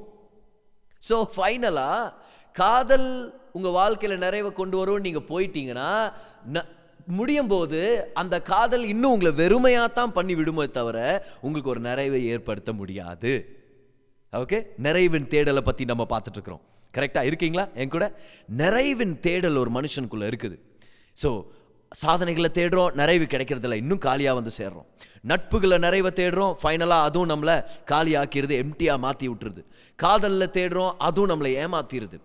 ஸோ 1.11 1.25
ஃபைனலாக 1.37 2.13
காதல் 2.53 3.35
உங்கள் 3.53 3.71
வாழ்க்கையில் 3.71 4.19
நிறைவை 4.19 4.53
கொண்டு 4.53 4.77
வரும்னு 4.83 5.01
நீங்கள் 5.01 5.29
போயிட்டீங்கன்னா 5.29 6.13
ந- 6.53 6.69
முடியும் 7.07 7.47
போது 7.47 8.11
அந்த 8.15 8.43
காதல் 8.43 8.85
இன்னும் 8.85 9.11
உங்களை 9.11 9.33
வெறுமையாக 9.33 9.93
தான் 9.93 10.13
பண்ணி 10.13 10.35
விடுமே 10.35 10.71
தவிர 10.71 11.25
உங்களுக்கு 11.41 11.71
ஒரு 11.71 11.81
நிறைவை 11.81 12.27
ஏற்படுத்த 12.27 12.73
முடியாது. 12.73 13.33
ஓகே 14.33 14.63
நிறைவின் 14.83 15.31
தேடலை 15.31 15.61
பற்றி 15.61 15.85
நம்ம 15.85 16.07
பார்த்துட்டு 16.09 16.39
இருக்கிறோம். 16.39 16.63
கரெக்டாக 16.97 17.29
இருக்கீங்களா? 17.31 17.65
என் 17.75 17.93
கூட? 17.97 18.07
நிறைவின் 18.63 19.15
தேடல் 19.27 19.61
ஒரு 19.63 19.71
மனுஷனுக்குள்ளே 19.79 20.29
இருக்குது. 20.33 20.57
ஸோ 21.23 21.31
சாதனைகளை 21.93 22.51
தேடுறோம் 22.59 22.95
நிறைவு 23.01 23.25
கிடைக்கிறதில்ல. 23.33 23.77
இன்னும் 23.83 24.03
காலியாக 24.07 24.39
வந்து 24.39 24.53
சேர்றோம். 24.59 24.87
நட்புகளை 25.31 25.77
நிறைவை 25.87 26.11
தேடுறோம் 26.21 26.55
ஃபைனலாக 26.63 27.09
அதுவும் 27.09 27.31
நம்மளை 27.33 27.57
காலியாக்கிடுது 27.91 28.55
எம்டியாக 28.63 28.99
மாற்றி 29.05 29.27
விட்டுருது. 29.29 29.63
காதலில் 29.99 30.55
தேடுறோம் 30.59 30.95
அதுவும் 31.09 31.31
நம்மளை 31.33 31.53
ஏமாத்திடுது 31.65 32.19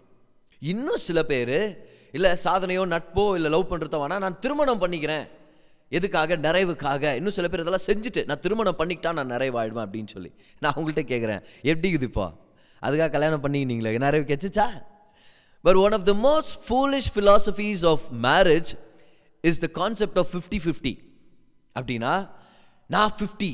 இன்னும் 0.61 1.03
சில 1.07 1.19
பேர் 1.23 1.57
இல்லை 2.17 2.31
சாதனையோ 2.43 2.83
நட்போ 2.95 3.25
இல்லை 3.37 3.49
லவ் 3.55 3.69
பண்ணுறத 3.71 3.97
வேணா 4.03 4.17
நான் 4.25 4.39
திருமணம் 4.43 4.81
பண்ணிக்கிறேன். 4.83 5.25
எதுக்காக? 5.97 6.37
நிறைவுக்காக. 6.45 7.15
இன்னும் 7.15 7.35
சில 7.37 7.47
பேர் 7.47 7.61
இதெல்லாம் 7.63 7.87
செஞ்சுட்டு 7.89 8.21
நான் 8.29 8.43
திருமணம் 8.45 8.79
பண்ணிக்கிட்டா 8.79 9.11
நான் 9.19 9.31
நிறைவாயிடுவேன் 9.35 9.85
அப்படின்னு 9.87 10.11
சொல்லி. 10.15 10.31
நான் 10.63 10.75
உங்கள்கிட்ட 10.77 11.03
கேட்குறேன் 11.13 11.41
எப்படி 11.71 11.89
இதுப்பா? 11.97 12.27
அதுக்காக 12.87 13.11
கல்யாணம் 13.15 13.43
பண்ணிக்கினீங்களே 13.43 13.93
நிறைய 14.05 14.25
கெச்சிச்சா? 14.31 14.67
But 15.65 15.79
one 15.85 15.95
of 15.97 16.05
the 16.09 16.13
most 16.27 16.55
foolish 16.67 17.09
philosophies 17.15 17.81
of 17.91 18.03
marriage 18.27 18.71
is 19.43 19.59
the 19.63 19.67
concept 19.79 20.19
of 20.21 20.29
fifty 20.33 20.59
fifty 20.65 20.93
அப்படின்னா 21.79 22.13
நான் 22.95 23.13
ஃபிஃப்டி 23.19 23.51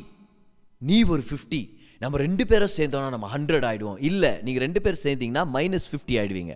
நீ 0.78 0.98
ஒரு 1.14 1.24
ஃபிஃப்டி 1.30 1.62
நம்ம 2.00 2.18
ரெண்டு 2.18 2.44
பேரும் 2.48 2.74
சேர்ந்தோம்னா 2.78 3.10
நம்ம 3.16 3.28
ஹண்ட்ரட் 3.38 3.66
ஆகிடுவோம் 3.70 4.00
இல்லை 4.10 4.32
நீங்கள் 4.46 4.64
ரெண்டு 4.64 4.82
பேர் 4.82 5.00
சேர்ந்தீங்கன்னா 5.04 5.44
மைனஸ் 5.56 5.88
ஃபிஃப்டி 5.92 6.16
ஆகிடுவீங்க 6.22 6.54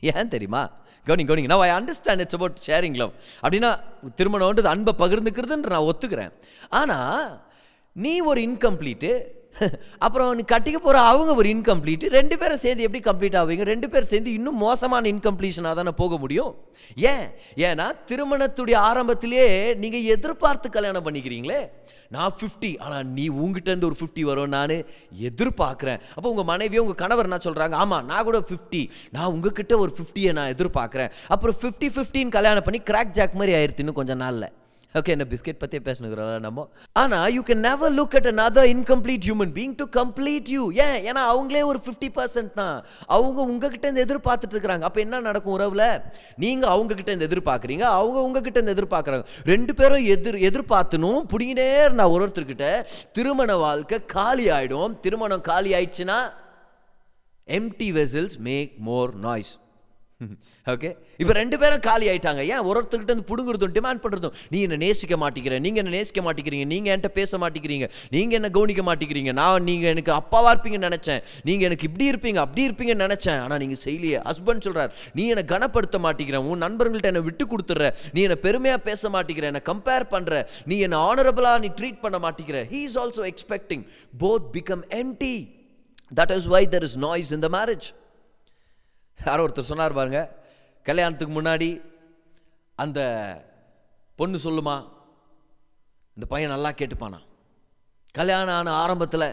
ஏன் 0.00 0.30
தெரியுமா? 0.34 0.62
கவுனிங் 1.06 1.28
கவுனிங் 1.30 1.50
நான் 1.50 1.62
I 1.66 1.70
understand 1.78 2.22
it's 2.24 2.36
about 2.38 2.58
sharing 2.66 2.96
love 3.00 3.12
அப்படின்னா 3.42 3.70
திருமணம்ன்றது 4.18 4.70
அன்பை 4.74 4.92
பகிர்ந்துக்கிறதுன்ற 4.98 5.70
நான் 5.74 5.88
ஒத்துக்கிறேன். 5.90 6.32
ஆனால் 6.68 7.44
நீ 7.92 8.20
ஒரு 8.30 8.40
இன்கம்ப்ளீட்டு 8.40 9.10
அப்புறம் 10.04 10.28
நீ 10.38 10.42
கட்டிக்க 10.52 10.78
போகிற 10.82 10.98
அவங்க 11.10 11.34
ஒரு 11.40 11.48
இன்கம்ப்ளீட் 11.54 12.04
ரெண்டு 12.16 12.34
பேரும் 12.40 12.60
சேர்ந்து 12.64 12.84
எப்படி 12.86 13.00
கம்ப்ளீட் 13.08 13.38
ஆவீங்க? 13.40 13.64
ரெண்டு 13.72 13.86
பேரும் 13.90 14.10
சேர்ந்து 14.12 14.32
இன்னும் 14.32 14.58
மோசமான 14.64 15.08
இன்கம்ப்ளீஷனாக 15.14 15.74
தானே 15.80 15.92
போக 16.00 16.16
முடியும்? 16.16 16.52
ஏன்? 17.12 17.24
ஏன்னா 17.68 17.86
திருமணத்துடைய 18.10 18.76
ஆரம்பத்திலேயே 18.90 19.48
நீங்கள் 19.82 20.06
எதிர்பார்த்து 20.14 20.70
கல்யாணம் 20.76 21.06
பண்ணிக்கிறீங்களே? 21.06 21.60
நான் 22.16 22.36
ஃபிஃப்டி 22.38 22.70
ஆனால் 22.84 23.04
நீ 23.16 23.28
உங்ககிட்டருந்து 23.28 23.88
ஒரு 23.90 23.98
ஃபிஃப்டி 24.00 24.20
வரும் 24.20 24.54
நான் 24.56 24.76
எதிர்பார்க்குறேன். 25.28 26.00
அப்போ 26.14 26.28
உங்கள் 26.34 26.50
மனைவியோ 26.52 26.82
உங்கள் 26.86 27.02
கணவர் 27.02 27.28
என்ன 27.30 27.40
சொல்கிறாங்க 27.48 27.74
ஆமாம் 27.82 28.06
நான் 28.12 28.26
கூட 28.30 28.38
ஃபிஃப்டி 28.50 28.82
நான் 29.16 29.32
உங்ககிட்ட 29.34 29.76
ஒரு 29.78 29.94
ஃபிஃப்டியை 29.98 30.32
நான் 30.32 30.54
எதிர்பார்க்குறேன். 30.54 31.12
அப்புறம் 31.28 31.58
ஃபிஃப்டி 31.62 31.90
ஃபிஃப்டின்னு 31.96 32.36
கல்யாணம் 32.38 32.66
பண்ணி 32.68 32.82
கிராக் 32.90 33.16
ஜாக் 33.18 33.38
மாதிரி 33.42 33.54
ஆயிடுத்துன்னு 33.58 33.98
கொஞ்சம் 34.00 34.22
நாளில். 34.24 34.48
ஓகே 34.98 35.10
என்ன 35.14 35.24
பிஸ்கெட் 35.32 35.58
பற்றியே 35.58 35.82
பேசணுங்கிறோம் 35.88 36.30
நம்ம. 36.46 36.62
ஆனால் 37.00 37.32
you 37.34 37.42
can 37.48 37.60
never 37.66 37.92
look 37.98 38.14
at 38.18 38.28
another 38.32 38.64
incomplete 38.72 39.26
human 39.26 39.52
being 39.58 39.74
to 39.80 39.84
complete 39.98 40.48
you 40.54 40.62
ஏன்? 40.86 40.96
ஏன்னா 41.10 41.22
அவங்களே 41.32 41.62
ஒரு 41.70 41.80
ஃபிஃப்டி 41.84 42.08
பர்சன்ட் 42.16 42.52
தான். 42.54 42.84
அவங்க 43.16 43.38
உங்ககிட்ட 43.52 43.84
இருந்து 43.88 44.04
எதிர்பார்த்துட்டு 44.06 44.56
இருக்கிறாங்க. 44.56 44.86
அப்போ 44.88 45.00
என்ன 45.00 45.20
நடக்கும் 45.28 45.52
உறவில்? 45.52 45.86
நீங்கள் 46.44 46.72
அவங்க 46.74 46.92
கிட்ட 46.94 47.12
இருந்து 47.12 47.30
எதிர்பார்க்குறீங்க 47.30 47.86
அவங்க 48.00 48.18
உங்ககிட்ட 48.26 48.58
இருந்து 48.60 48.76
எதிர்பார்க்குறாங்க. 48.76 49.24
ரெண்டு 49.52 49.74
பேரும் 49.74 50.04
எதிர் 50.16 50.40
எதிர்பார்த்தனும் 50.50 51.22
பிடிங்கினே 51.34 51.70
இருந்தா 51.86 52.10
ஒரு 52.16 52.24
ஒருத்தர்கிட்ட 52.26 52.68
திருமண 53.12 53.56
வாழ்க்கை 53.66 54.04
காலி 54.16 54.48
ஆகிடும் 54.58 55.00
திருமணம் 55.06 55.48
காலி 55.52 55.72
ஆயிடுச்சுன்னா 55.78 56.20
empty 57.58 57.90
vessels 58.00 58.38
make 58.50 58.72
more 58.88 59.12
noise 59.26 59.54
okay 60.72 60.88
இப்போ 61.22 61.32
ரெண்டு 61.38 61.56
பேரும் 61.60 61.82
காலி 61.86 62.06
ஆயிட்டாங்க. 62.12 62.42
ஏன்? 62.52 62.62
ஒரு 62.68 62.76
ஒருத்தர்கிட்ட 62.80 63.12
இருந்து 63.12 63.26
புடுங்குறதும் 63.30 63.74
டிமாண்ட் 63.76 64.00
பண்ணுறதும் 64.04 64.34
நீ 64.52 64.58
என்ன 64.66 64.76
நேசிக்க 64.82 65.14
மாட்டேங்கிற 65.22 65.54
நீங்கள் 65.66 65.82
என்ன 65.82 65.92
நேசிக்க 65.96 66.20
மாட்டேங்கிறீங்க 66.26 66.66
நீங்கள் 66.72 66.92
என்கிட்ட 66.94 67.10
பேச 67.18 67.38
மாட்டேங்கிறீங்க 67.42 67.86
நீங்கள் 68.14 68.38
என்ன 68.38 68.48
கவனிக்க 68.56 68.82
மாட்டேங்கிறீங்க. 68.88 69.32
நான் 69.40 69.66
நீங்கள் 69.70 69.90
எனக்கு 69.94 70.12
அப்பாவாக 70.18 70.52
இருப்பீங்கன்னு 70.54 70.88
நினச்சேன். 70.90 71.20
நீங்கள் 71.48 71.68
எனக்கு 71.68 71.86
இப்படி 71.90 72.06
இருப்பீங்க 72.12 72.40
அப்படி 72.44 72.64
இருப்பீங்கன்னு 72.68 73.06
நினச்சேன். 73.06 73.40
ஆனால் 73.44 73.60
நீங்கள் 73.62 73.82
செய்யலையே. 73.84 74.18
ஹஸ்பண்ட் 74.30 74.66
சொல்கிறார் 74.66 74.92
நீ 75.18 75.24
என்னை 75.34 75.44
கனப்படுத்த 75.54 76.00
மாட்டேங்கிற 76.06 76.40
உன் 76.50 76.62
நண்பர்கள்ட்ட 76.66 77.12
என்னை 77.12 77.24
விட்டு 77.28 77.46
கொடுத்துட்ற. 77.52 77.88
நீ 78.16 78.22
என்னை 78.28 78.38
பெருமையாக 78.46 78.82
பேச 78.88 79.10
மாட்டேங்கிற 79.16 79.48
என்னை 79.52 79.62
கம்பேர் 79.70 80.06
பண்ணுற 80.14 80.42
நீ 80.72 80.78
என்னை 80.88 81.00
ஆனரபிளாக 81.10 81.62
நீ 81.64 81.70
ட்ரீட் 81.80 82.02
பண்ண 82.04 82.20
மாட்டேங்கிற. 82.26 82.60
He 82.74 82.82
is 82.88 82.98
also 83.04 83.24
expecting 83.32 83.86
both 84.24 84.50
become 84.58 84.84
empty 85.02 85.34
that 86.20 86.34
is 86.38 86.50
why 86.56 86.62
there 86.76 86.86
is 86.90 86.98
noise 87.08 87.32
in 87.38 87.44
the 87.46 87.50
marriage 87.58 87.88
யாரோ 89.26 89.42
ஒருத்தர் 89.42 89.70
சொன்னார் 89.70 89.92
பாருங்க 89.92 90.20
கல்யாணத்துக்கு 90.86 91.34
முன்னாடி 91.40 91.68
அந்த 92.78 93.00
பொண்ணு 94.18 94.38
சொல்லுமா 94.44 94.76
இந்த 96.16 96.26
பையன் 96.26 96.50
நல்லா 96.50 96.70
கேட்டுப்பானா? 96.70 97.18
கல்யாணம் 98.14 98.54
ஆன 98.54 98.72
ஆரம்பத்தில் 98.72 99.28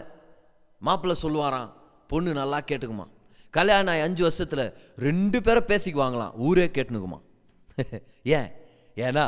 மாப்பிள்ளை 0.82 1.16
சொல்லுவாராம் 1.22 1.70
பொண்ணு 2.10 2.32
நல்லா 2.32 2.58
கேட்டுக்குமா? 2.60 3.06
கல்யாணம் 3.54 3.92
ஆகி 3.92 4.00
அஞ்சு 4.00 4.22
வருஷத்தில் 4.22 4.64
ரெண்டு 4.98 5.42
பேரை 5.42 5.62
பேசிக்குவாங்களாம் 5.68 6.36
ஊரே 6.38 6.66
கேட்டுனுக்குமா? 6.66 7.18
ஏன்? 8.38 8.48
ஏன்னா 8.96 9.24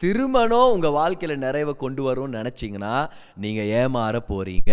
திருமணம் 0.00 0.72
உங்கள் 0.72 0.90
வாழ்க்கையில் 0.90 1.38
நிறைவை 1.38 1.74
கொண்டு 1.76 2.02
வரும்னு 2.02 2.38
நினச்சிங்கன்னா 2.38 2.94
நீங்கள் 3.36 3.70
ஏமாற 3.76 4.16
போகிறீங்க 4.28 4.72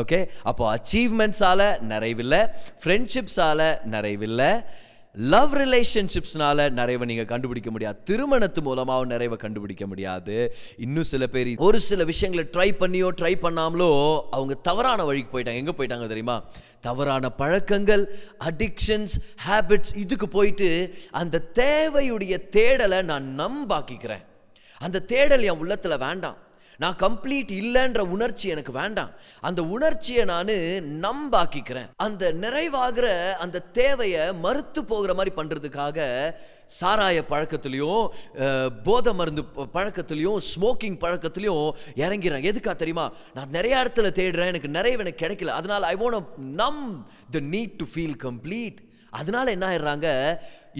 ஓகே 0.00 0.20
அப்போ 0.50 0.64
அச்சீவ்மெண்ட்ஸால் 0.74 1.66
நிறைவில்லை 1.92 2.40
ஃப்ரெண்ட்ஷிப்ஸால் 2.84 3.66
நிறைவில்லை. 3.94 4.50
லவ் 5.14 5.54
ரிலேஷன்ஷிப்ஸ்னால 5.54 6.70
நிறைவை 6.70 7.06
நீங்கள் 7.08 7.28
கண்டுபிடிக்க 7.32 7.70
முடியாது. 7.70 7.98
திருமணத்து 8.10 8.60
மூலமாக 8.66 9.04
நிறைவை 9.04 9.36
கண்டுபிடிக்க 9.42 9.86
முடியாது. 9.86 10.36
இன்னும் 10.78 11.08
சில 11.10 11.26
பேர் 11.26 11.50
ஒரு 11.56 11.80
சில 11.80 12.04
விஷயங்களை 12.04 12.44
ட்ரை 12.54 12.68
பண்ணியோ 12.82 13.08
ட்ரை 13.20 13.32
பண்ணாமலோ 13.42 13.90
அவங்க 14.30 14.54
தவறான 14.68 15.04
வழிக்கு 15.04 15.32
போயிட்டாங்க. 15.34 15.60
எங்கே 15.62 15.74
போயிட்டாங்க 15.78 16.06
தெரியுமா? 16.06 16.36
தவறான 16.80 17.30
பழக்கங்கள் 17.30 18.04
அடிக்ஷன்ஸ் 18.50 19.16
ஹேபிட்ஸ் 19.48 19.94
இதுக்கு 19.96 20.28
போயிட்டு 20.28 20.70
அந்த 21.10 21.42
தேவையுடைய 21.54 22.38
தேடலை 22.58 23.02
நான் 23.02 23.28
நம்பாக்கிக்கிறேன். 23.42 24.24
அந்த 24.78 25.04
தேடல் 25.12 25.42
என் 25.42 25.60
உள்ளத்தில் 25.64 26.02
வேண்டாம். 26.06 26.38
நான் 26.78 26.96
கம்ப்ளீட் 26.96 27.52
இல்லைன்ற 27.60 27.98
உணர்ச்சி 27.98 28.48
எனக்கு 28.48 28.72
வேண்டாம். 28.72 29.10
அந்த 29.40 29.64
உணர்ச்சியை 29.64 30.24
நான் 30.24 30.52
நம்பாக்கிக்கிறேன். 31.06 31.90
அந்த 31.96 32.32
நிறைவாகிற 32.32 33.32
அந்த 33.44 33.58
தேவையை 33.60 34.32
மறுத்து 34.34 34.84
போகிற 34.84 35.14
மாதிரி 35.14 35.34
பண்ணுறதுக்காக 35.36 36.32
சாராய 36.80 37.22
பழக்கத்துலேயும் 37.30 38.04
போதை 38.82 39.12
மருந்து 39.12 39.42
பழக்கத்துலேயும் 39.56 40.38
ஸ்மோக்கிங் 40.52 40.98
பழக்கத்துலேயும் 41.04 41.70
இறங்கிறேன். 41.96 42.46
எதுக்கா 42.50 42.74
தெரியுமா? 42.74 43.12
நான் 43.34 43.50
நிறைய 43.50 43.76
இடத்துல 43.76 44.10
தேடுறேன். 44.20 44.52
எனக்கு 44.52 44.68
நிறைய 44.68 44.98
எனக்கு 44.98 45.26
கிடைக்கல. 45.26 45.46
அதனால் 45.46 45.82
ஐ 45.82 45.94
வாண்ட் 45.94 46.36
நம் 46.36 47.06
the 47.30 47.38
need 47.38 47.76
to 47.76 47.84
feel 47.94 48.16
complete 48.24 48.80
அதனால 49.18 49.46
என்ன 49.56 49.64
ஆயிடுறாங்க? 49.70 50.08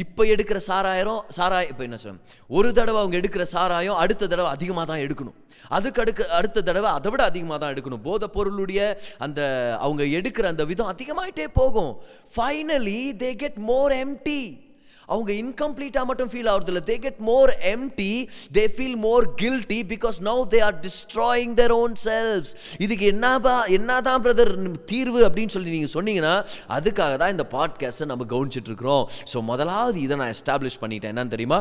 இப்போ 0.02 0.22
எடுக்கிற 0.34 0.58
சாராயிரம் 0.68 1.22
சாராயம் 1.36 1.70
இப்போ 1.72 1.82
என்ன 1.88 1.96
சொல்றேன் 2.02 2.22
ஒரு 2.56 2.68
தடவை 2.78 2.98
அவங்க 3.02 3.16
எடுக்கிற 3.20 3.44
சாராயம் 3.54 3.98
அடுத்த 4.02 4.28
தடவை 4.32 4.50
அதிகமாக 4.56 4.86
தான் 4.90 5.02
எடுக்கணும். 5.04 5.36
அதுக்கு 5.76 6.02
அடுக்க 6.04 6.28
அடுத்த 6.38 6.64
தடவை 6.68 6.90
அதை 6.98 7.10
விட 7.12 7.22
அதிகமாக 7.30 7.58
தான் 7.62 7.72
எடுக்கணும். 7.74 8.02
போத 8.08 8.28
பொருளுடைய 8.36 8.80
அந்த 9.26 9.40
அவங்க 9.86 10.02
எடுக்கிற 10.18 10.46
அந்த 10.52 10.64
விதம் 10.72 10.92
அதிகமாயிட்டே 10.94 11.46
போகும். 11.60 11.92
Finally 12.36 13.00
they 13.22 13.30
get 13.42 13.58
more 13.70 13.94
empty 14.04 14.40
அவங்க 15.06 15.32
இன்கம்ப்ளீட்டாக 15.32 16.04
மட்டும் 16.04 16.30
ஃபீல் 16.32 16.50
ஆகுறது 16.52 16.72
இல்லை 16.74 16.84
they 16.90 16.98
get 16.98 17.18
more 17.18 17.52
empty 17.74 18.12
they 18.52 18.64
feel 18.76 18.96
more 18.96 19.34
guilty 19.34 19.80
because 19.94 20.18
now 20.30 20.42
they 20.54 20.62
are 20.62 20.80
destroying 20.80 21.54
their 21.54 21.72
own 21.72 21.94
selves 22.04 22.52
இதுக்கு 22.78 23.12
என்னபா 23.12 23.56
என்னதான் 23.78 24.24
பிரதர் 24.24 24.54
தீர்வு 24.84 25.20
அப்படின்னு 25.28 25.54
சொல்லி 25.56 25.70
நீங்கள் 25.70 25.94
சொன்னீங்கன்னா 25.98 26.34
அதுக்காக 26.78 27.16
தான் 27.16 27.30
இந்த 27.30 27.46
பாட்காஸ்ட்டை 27.50 28.04
நம்ம 28.04 28.24
கவனிச்சிட்டு 28.24 28.70
இருக்கிறோம். 28.72 29.08
ஸோ 29.32 29.40
முதலாவது 29.40 30.00
இதை 30.00 30.16
நான் 30.16 30.34
எஸ்டாப்ளிஷ் 30.38 30.80
பண்ணிட்டேன். 30.80 31.12
என்னன்னு 31.14 31.28
தெரியுமா? 31.28 31.58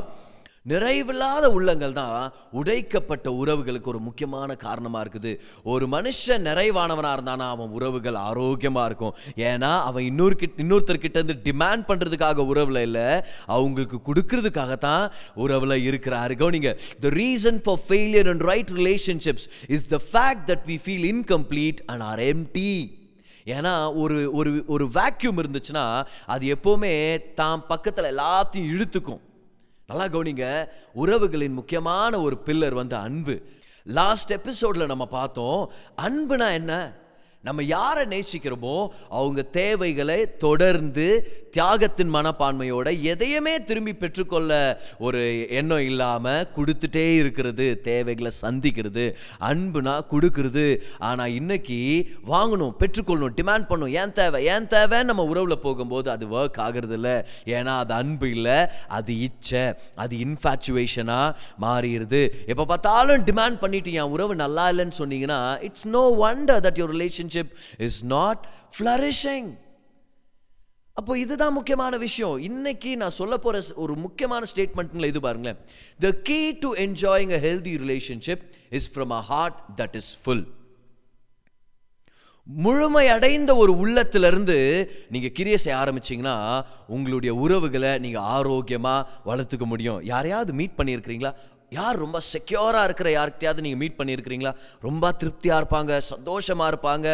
நிறைவில்லாத 0.66 1.46
உள்ளங்கள் 1.58 1.96
தான் 2.00 2.34
உடைக்கப்பட்ட 2.60 3.28
உறவுகளுக்கு 3.42 3.90
ஒரு 3.94 4.00
முக்கியமான 4.08 4.56
காரணமாக 4.64 5.02
இருக்குது. 5.04 5.32
ஒரு 5.72 5.86
மனுஷன் 5.94 6.46
நிறைவானவனாக 6.50 7.16
இருந்தானா 7.18 7.46
அவன் 7.56 7.74
உறவுகள் 7.78 8.18
ஆரோக்கியமாக 8.28 8.88
இருக்கும். 8.90 9.16
ஏன்னா 9.52 9.72
அவன் 9.88 10.06
இன்னொரு 10.10 10.36
கிட்ட 10.42 10.64
இன்னொருத்தர்கிட்ட 10.64 11.22
இருந்து 11.22 11.38
டிமாண்ட் 11.48 11.88
பண்ணுறதுக்காக 11.90 12.46
உறவில் 12.52 12.82
இல்லை 12.88 13.08
அவங்களுக்கு 13.56 14.00
கொடுக்கறதுக்காக 14.10 14.76
தான் 14.88 15.06
உறவில் 15.46 15.76
இருக்கிறாரு. 15.90 16.36
கவனிங்க 16.44 16.74
the 17.08 17.12
reason 17.22 17.60
for 17.66 17.82
failure 17.88 18.30
and 18.34 18.46
right 18.52 18.74
relationships 18.82 19.48
is 19.78 19.88
the 19.96 20.00
fact 20.12 20.46
that 20.52 20.66
we 20.72 20.78
feel 20.86 21.10
incomplete 21.14 21.82
and 21.94 22.06
are 22.12 22.24
empty 22.32 22.76
ஏன்னா 23.58 23.74
ஒரு 24.04 24.18
ஒரு 24.40 24.50
ஒரு 24.74 24.86
வேக்யூம் 25.00 25.40
இருந்துச்சுன்னா 25.44 25.86
அது 26.34 26.46
எப்போவுமே 26.58 26.94
தான் 27.42 27.68
பக்கத்தில் 27.74 28.12
எல்லாத்தையும் 28.14 28.72
இழுத்துக்கும். 28.74 29.22
நல்லா 29.92 30.18
கவனிங்க. 30.18 30.66
உறவுகளின் 30.96 31.54
முக்கியமான 31.54 32.20
ஒரு 32.20 32.38
பில்லர் 32.46 32.74
வந்து 32.74 32.96
அன்பு. 32.96 33.42
லாஸ்ட் 33.84 34.32
எபிசோடில் 34.32 34.86
நம்ம 34.86 35.06
பார்த்தோம் 35.06 35.72
அன்புனா 36.02 36.52
என்ன? 36.52 37.00
நம்ம 37.48 37.64
யாரை 37.64 38.02
நேசிக்கிறோமோ 38.10 38.74
அவங்க 39.20 39.42
தேவைகளை 39.58 40.18
தொடர்ந்து 40.44 41.06
தியாகத்தின் 41.56 42.12
மனப்பான்மையோட 42.16 42.88
எதையுமே 43.12 43.54
திரும்பி 43.70 43.94
பெற்றுக்கொள்ள 44.02 44.52
ஒரு 45.06 45.22
எண்ணம் 45.60 45.86
இல்லாமல் 45.92 46.46
கொடுத்துட்டே 46.58 47.06
இருக்கிறது 47.22 47.66
தேவைகளை 47.88 48.32
சந்திக்கிறது 48.42 49.06
அன்புனா 49.50 49.96
கொடுக்கறது. 50.12 50.66
ஆனால் 51.10 51.34
இன்னைக்கு 51.40 51.80
வாங்கணும் 52.34 52.76
பெற்றுக்கொள்ளணும் 52.82 53.38
டிமாண்ட் 53.40 53.70
பண்ணணும். 53.72 53.96
ஏன் 54.02 54.16
தேவை? 54.20 54.42
ஏன் 54.54 54.70
தேவைன்னு 54.76 55.10
நம்ம 55.12 55.26
உறவில் 55.32 55.64
போகும்போது 55.66 56.08
அது 56.16 56.28
ஒர்க் 56.38 56.62
ஆகிறது 56.66 56.96
இல்லை 57.00 57.16
ஏன்னா 57.56 57.76
அது 57.86 57.94
அன்பு 58.02 58.30
இல்லை 58.36 58.60
அது 59.00 59.12
இச்சை 59.30 59.66
அது 60.04 60.14
இன்ஃபேச்சுவேஷனாக 60.28 61.36
மாறிடுது. 61.66 62.22
எப்போ 62.52 62.68
பார்த்தாலும் 62.76 63.28
டிமாண்ட் 63.32 63.62
பண்ணிட்டு 63.66 63.98
என் 64.00 64.14
உறவு 64.18 64.36
நல்லா 64.46 64.68
இல்லைன்னு 64.74 65.00
சொன்னீங்கன்னா 65.02 65.42
it's 65.70 65.90
no 65.98 66.06
wonder 66.30 66.64
that 66.68 66.82
your 66.84 66.98
relationship 67.36 67.52
is 67.78 68.04
not 68.06 68.48
flourishing 68.78 69.52
அப்போ 70.94 71.14
இதுதான் 71.20 71.54
முக்கியமான 71.54 71.98
விஷயம். 71.98 72.38
இன்னைக்கு 72.38 72.98
நான் 72.98 73.18
சொல்ல 73.20 73.38
போற 73.38 73.62
ஒரு 73.76 73.96
முக்கியமான 73.96 74.46
ஸ்டேட்மெண்ட்ல 74.56 75.06
இது 75.06 75.20
பாருங்களேன். 75.20 75.60
The 76.00 76.12
key 76.12 76.52
to 76.52 76.76
enjoying 76.76 77.32
a 77.32 77.40
healthy 77.48 77.74
relationship 77.84 78.44
is 78.70 78.90
from 78.96 79.12
a 79.12 79.22
heart 79.22 79.62
that 79.78 79.96
is 79.96 80.18
full 80.24 80.44
முழுமை 82.48 83.08
அடைந்த 83.08 83.56
ஒரு 83.56 83.78
உள்ளத்திலிருந்து 83.78 84.58
நீங்க 85.10 85.28
கிரியை 85.28 85.58
செய்ய 85.58 85.80
ஆரம்பிச்சீங்கன்னா 85.80 86.66
உங்களுடைய 86.88 87.36
உறவுகளை 87.36 87.98
நீங்க 87.98 88.20
ஆரோக்கியமா 88.20 89.06
வளர்த்துக்க 89.26 89.66
முடியும். 89.66 90.04
யாரையாவது 90.04 90.54
மீட் 90.54 90.78
பண்ணியிருக்கிறீங்களா? 90.78 91.34
யார் 91.76 91.98
ரொம்ப 92.04 92.18
செக்யூராக 92.32 92.88
இருக்கிற 92.88 93.10
யார்கிட்டயாவது 93.16 93.64
நீங்கள் 93.66 93.80
மீட் 93.82 93.96
பண்ணியிருக்கிறீங்களா? 94.00 94.52
ரொம்ப 94.88 95.12
திருப்தியாக 95.20 95.60
இருப்பாங்க 95.62 95.92
சந்தோஷமாக 96.10 96.72
இருப்பாங்க. 96.72 97.08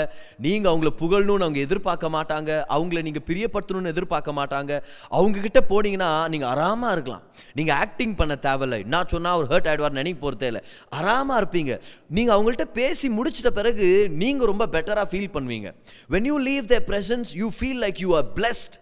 நீங்கள் 0.46 0.72
அவங்கள 0.72 0.90
புகழணும்னு 1.02 1.46
அவங்க 1.46 1.60
எதிர்பார்க்க 1.66 2.10
மாட்டாங்க. 2.16 2.50
அவங்கள 2.76 3.02
நீங்கள் 3.08 3.26
பிரியப்படுத்தணும்னு 3.30 3.94
எதிர்பார்க்க 3.96 4.38
மாட்டாங்க. 4.40 4.82
அவங்கக்கிட்ட 5.20 5.62
போனீங்கன்னா 5.72 6.10
நீங்கள் 6.36 6.50
ஆறாமல் 6.54 6.94
இருக்கலாம். 6.96 7.24
நீங்கள் 7.60 7.78
ஆக்டிங் 7.84 8.18
பண்ண 8.22 8.36
தேவையில்லை. 8.48 8.82
நான் 8.96 9.12
சொன்னால் 9.14 9.38
அவர் 9.38 9.52
ஹர்ட் 9.54 9.70
ஆகிடுவார் 9.72 10.00
நினைக்க 10.02 10.20
போகிறதே 10.26 10.50
இல்லை. 10.54 10.64
ஆறாமல் 11.00 11.40
இருப்பீங்க. 11.42 11.74
நீங்கள் 12.18 12.36
அவங்கள்ட்ட 12.38 12.68
பேசி 12.82 13.10
முடிச்சிட்ட 13.20 13.54
பிறகு 13.62 13.88
நீங்கள் 14.24 14.52
ரொம்ப 14.54 14.68
பெட்டராக 14.78 15.08
ஃபீல் 15.14 15.34
பண்ணுவீங்க. 15.38 15.72
When 16.16 16.30
you 16.32 16.38
leave 16.50 16.68
the 16.76 16.80
presence 16.92 17.32
you 17.42 17.50
feel 17.60 17.82
like 17.88 18.00
you 18.06 18.12
are 18.22 18.30
blessed. 18.40 18.74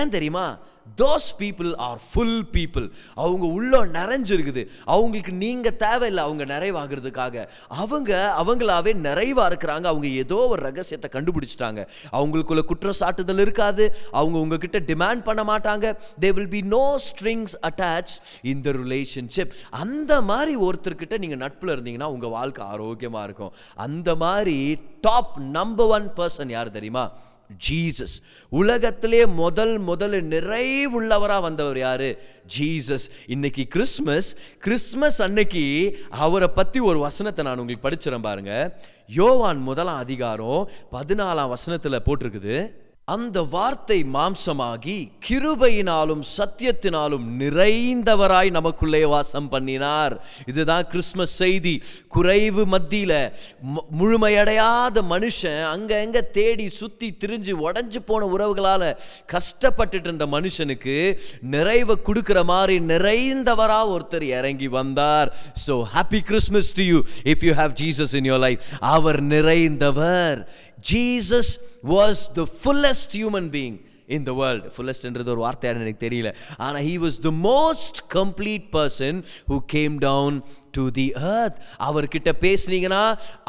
ஏன் 0.00 0.12
தெரியுமா? 0.14 0.46
Those 1.02 1.28
people 1.38 1.76
are 1.76 1.98
full 2.12 2.46
people 2.52 2.90
அவங்க 3.14 3.46
உள்ள 3.46 3.86
நிறைஞ்சிருக்குது. 3.86 4.68
அவங்களுக்கு 4.84 5.32
நீங்கள் 5.32 5.76
தேவையில்லை 5.76 6.24
அவங்க 6.24 6.44
நிறைவாகிறதுக்காக. 6.44 7.48
அவங்க 7.68 8.34
அவங்களாவே 8.44 8.94
நிறைவாக 8.94 9.54
இருக்கிறாங்க. 9.54 9.84
அவங்க 9.92 10.06
ஏதோ 10.06 10.34
ஒரு 10.34 10.62
ரகசியத்தை 10.62 11.10
கண்டுபிடிச்சிட்டாங்க. 11.12 11.88
அவங்களுக்குள்ள 12.12 12.60
குற்றச்சாட்டுதல் 12.60 13.38
இருக்காது. 13.38 13.96
அவங்க 14.12 14.38
உங்ககிட்ட 14.38 14.78
டிமாண்ட் 14.78 15.22
பண்ண 15.22 15.44
மாட்டாங்க. 15.44 15.96
They 16.20 16.32
will 16.32 16.48
be 16.48 16.60
no 16.60 17.00
strings 17.08 17.56
attach 17.62 18.14
in 18.42 18.60
the 18.60 18.70
relationship 18.70 19.50
அந்த 19.70 20.22
மாதிரி 20.22 20.56
ஒருத்தர்கிட்ட 20.56 21.18
நீங்கள் 21.18 21.38
நட்பில் 21.38 21.70
இருந்தீங்கன்னா 21.70 22.04
உங்கள் 22.04 22.30
வாழ்க்கை 22.30 22.66
ஆரோக்கியமாக 22.66 23.24
இருக்கும். 23.24 23.52
அந்த 23.74 24.14
மாதிரி 24.14 24.78
டாப் 25.00 25.38
நம்பர் 25.38 25.86
ஒன் 25.86 26.12
பர்சன் 26.16 26.48
யார் 26.48 26.70
தெரியுமா? 26.70 27.12
ஜீசஸ் 27.68 28.16
உலகத்திலே 28.48 29.26
முதல் 29.26 29.78
முதல் 29.78 30.28
நிறைவுள்ளவராக 30.28 31.40
வந்தவர் 31.40 31.78
யார்? 31.78 32.08
ஜீசஸ் 32.58 33.06
இன்னைக்கு 33.26 33.64
கிறிஸ்மஸ் 33.64 34.36
கிறிஸ்மஸ் 34.58 35.22
அன்னைக்கு 35.22 35.64
அவரை 36.10 36.48
பற்றி 36.48 36.80
ஒரு 36.80 36.98
வசனத்தை 36.98 37.44
நான் 37.44 37.58
உங்களுக்கு 37.58 37.88
படிச்சிடறேன் 37.88 38.22
பாருங்க. 38.22 38.80
யோவான் 39.06 39.58
முதலாம் 39.58 39.96
அதிகாரம் 39.96 40.70
பதினாலாம் 40.92 41.48
வசனத்தில் 41.48 42.02
போட்டிருக்குது. 42.04 42.84
அந்த 43.10 43.42
வார்த்தை 43.42 44.04
மாம்சமாகி 44.14 45.10
கிருபையினாலும் 45.28 46.22
சத்தியத்தினாலும் 46.36 47.24
நிறைந்தவராய் 47.38 48.50
நமக்குள்ளே 48.50 49.04
வாசம் 49.04 49.48
பண்ணினார். 49.48 50.24
இதுதான் 50.46 50.86
கிறிஸ்மஸ் 50.86 51.34
செய்தி. 51.34 51.82
குறைவு 52.08 52.66
மத்தியில் 52.66 53.08
மு- 53.08 53.84
முழுமையடையாத 54.00 55.02
மனுஷன் 55.10 55.64
அங்கே 55.64 55.94
எங்கே 55.94 56.30
தேடி 56.30 56.68
சுற்றி 56.68 57.16
திரிஞ்சு 57.24 57.52
உடஞ்சி 57.62 57.98
போன 58.06 58.26
உறவுகளால் 58.26 58.96
கஷ்டப்பட்டுட்டு 59.32 60.00
இருந்த 60.00 60.26
மனுஷனுக்கு 60.26 61.18
நிறைவை 61.40 61.96
கொடுக்குற 62.04 62.44
மாதிரி 62.44 62.78
நிறைந்தவராக 62.78 63.98
ஒருத்தர் 63.98 64.22
இறங்கி 64.22 64.68
வந்தார். 64.68 65.36
So 65.66 65.82
happy 65.94 66.18
Christmas 66.18 66.74
to 66.74 66.82
you 66.82 67.02
if 67.24 67.44
you 67.44 67.52
have 67.52 67.74
Jesus 67.80 68.14
in 68.14 68.32
your 68.32 68.38
life 68.38 68.60
அவர் 68.80 69.22
நிறைந்தவர். 69.22 70.46
Jesus 70.92 71.52
was 71.84 72.22
the 72.32 72.46
fullest 72.62 73.14
human 73.14 73.50
being 73.56 73.76
in 74.06 74.22
the 74.22 74.32
world 74.32 74.70
ஃபுல்லஸ்ட்ன்றது 74.76 75.32
ஒரு 75.34 75.42
வார்த்தையான 75.46 75.80
எனக்கு 75.80 76.08
தெரியல. 76.08 76.34
ஆனால் 76.56 76.82
he 76.82 76.94
was 77.04 77.18
the 77.20 77.30
most 77.30 77.98
complete 78.14 78.66
person 78.72 79.24
who 79.48 79.58
came 79.66 79.98
down 79.98 80.44
to 80.76 80.84
the 80.98 81.06
earth. 81.34 81.56
அவர்கிட்ட 81.88 82.32
பேசுனீங்கன்னா 82.44 83.02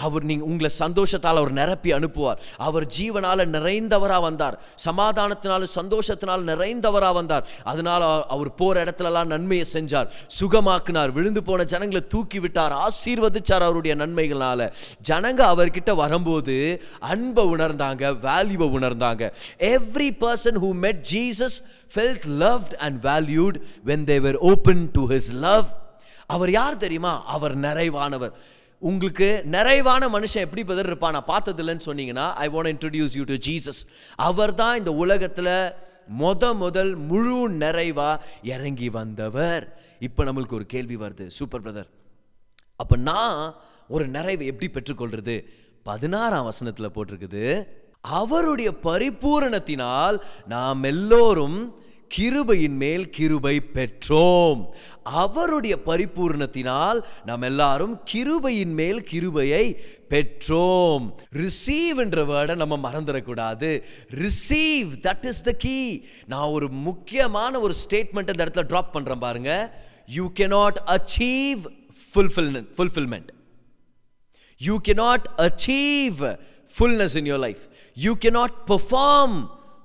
அவர் 0.06 0.28
நீங்கள் 0.32 0.48
உங்களை 0.50 0.72
சந்தோஷத்தால் 0.84 1.42
அவர் 1.42 1.54
நிரப்பி 1.60 1.92
அனுப்புவார். 2.00 2.40
அவர் 2.68 2.86
ஜீவனால் 2.98 3.46
நிறைந்தவராக 3.56 4.22
வந்தார். 4.28 4.58
சமாதானத்தினாலும் 4.88 5.74
சந்தோஷத்தினால் 5.80 6.48
நிறைந்தவராக 6.52 7.14
வந்தார். 7.20 7.46
அதனால 7.74 8.04
அவர் 8.36 8.52
போகிற 8.62 8.84
இடத்துலலாம் 8.84 9.32
நன்மையை 9.34 9.66
செஞ்சார். 9.74 10.08
சுகமாக்குனார். 10.40 11.12
விழுந்து 11.18 11.44
போன 11.50 11.64
ஜனங்களை 11.74 12.04
தூக்கி 12.14 12.40
விட்டார். 12.46 12.76
ஆசீர்வதிச்சார் 12.86 13.66
அவருடைய 13.68 13.94
நன்மைகளால் 14.04 14.66
ஜனங்க 15.10 15.42
அவர்கிட்ட 15.54 15.92
வரும்போது 16.04 16.56
அன்பை 17.14 17.44
உணர்ந்தாங்க 17.56 18.04
வேல்யூவை 18.28 18.68
உணர்ந்தாங்க. 18.78 19.24
Every 19.74 20.10
person 20.24 20.58
who 20.64 20.70
met 20.86 21.02
Jesus 21.14 21.58
felt 21.94 22.28
loved 22.44 22.76
and 22.86 22.98
valued 23.10 23.58
when 23.90 24.08
they were 24.12 24.38
open 24.52 24.84
to 24.96 25.04
his 25.12 25.32
love 25.48 25.68
அவர் 26.28 26.52
யார் 26.52 26.78
தெரியுமா? 26.78 27.26
அவர் 27.26 27.58
நிறைவானவர். 27.58 28.32
உங்களுக்கு 28.80 29.42
நிறைவான 29.46 30.08
மனுஷன் 30.08 30.46
எப்படி 30.46 30.64
பதில் 30.64 30.86
இருப்பான்? 30.86 31.16
நான் 31.18 31.30
பார்த்ததில்லைன்னு 31.32 31.86
சொன்னீங்கன்னா 31.86 32.26
I 32.44 32.48
want 32.48 32.72
introduce 32.74 33.16
you 33.20 33.24
to 33.24 33.38
Jesus 33.48 33.82
அவர் 34.16 34.54
தான் 34.54 34.78
இந்த 34.78 34.92
உலகத்தில் 34.94 35.54
முத 36.20 36.56
முதல் 36.56 36.96
முழு 36.96 37.50
நிறைவாக 37.50 38.26
இறங்கி 38.44 38.90
வந்தவர். 38.90 39.64
இப்போ 40.00 40.24
நம்மளுக்கு 40.24 40.58
ஒரு 40.60 40.66
கேள்வி 40.66 40.98
வருது. 40.98 41.28
சூப்பர் 41.28 41.64
பிரதர் 41.64 41.90
அப்போ 42.76 42.96
நான் 42.96 43.56
ஒரு 43.88 44.08
நிறைவை 44.08 44.46
எப்படி 44.46 44.70
பெற்றுக்கொள்றது? 44.74 45.36
பதினாறாம் 45.84 46.44
வசனத்தில் 46.44 46.94
போட்டிருக்குது. 46.96 47.68
அவருடைய 48.02 48.70
பரிபூரணத்தினால் 48.84 50.18
நாம் 50.48 50.84
எல்லோரும் 50.84 51.58
கிருபையின் 52.16 52.78
மேல் 52.84 53.06
கிருபை 53.18 53.54
பெற்றோம். 53.76 54.60
அவருடைய 55.24 55.76
பரிபூரணத்தினால் 55.86 57.00
நாம் 57.26 57.46
எல்லாரும் 57.50 57.94
கிருபையின் 58.12 58.74
மேல் 58.80 59.02
கிருபையை 59.12 59.66
பெற்றோம். 60.14 61.06
ரிசீவ் 61.44 62.00
என்ற 62.06 62.24
வேர்டை 62.32 62.56
நம்ம 62.64 62.76
மறந்துடக்கூடாது. 62.88 63.72
Receive 64.24 64.92
that 65.08 65.28
is 65.32 65.44
the 65.50 65.54
key 65.66 65.80
நான் 66.34 66.54
ஒரு 66.58 66.70
முக்கியமான 66.90 67.60
ஒரு 67.60 67.76
ஸ்டேட்மெண்ட் 67.84 68.32
இந்த 68.34 68.46
இடத்துல 68.46 68.68
ட்ராப் 68.74 68.94
பண்ணுறேன் 68.98 69.24
பாருங்க. 69.28 69.52
You 70.18 70.26
cannot 70.42 70.80
achieve 70.98 71.64
fulfilment 72.14 72.70
fulfilment 72.78 73.32
you 74.62 74.76
cannot 74.90 75.28
achieve 75.48 76.22
fullness 76.76 77.16
in 77.22 77.30
your 77.32 77.44
life 77.48 77.64
you 77.98 78.14
cannot 78.26 78.58
perform 78.72 79.38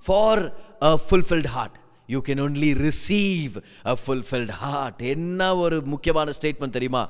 for 0.07 0.43
a 0.91 0.93
fulfilled 1.09 1.51
heart 1.57 1.77
you 2.15 2.21
can 2.29 2.43
only 2.47 2.73
receive 2.87 3.55
a 3.93 3.95
fulfilled 4.03 4.55
heart 4.63 5.03
என்ன 5.15 5.41
ஒரு 5.65 5.79
முக்கியமான 5.95 6.33
ஸ்டேட்மெண்ட் 6.39 6.77
தெரியுமா? 6.79 7.05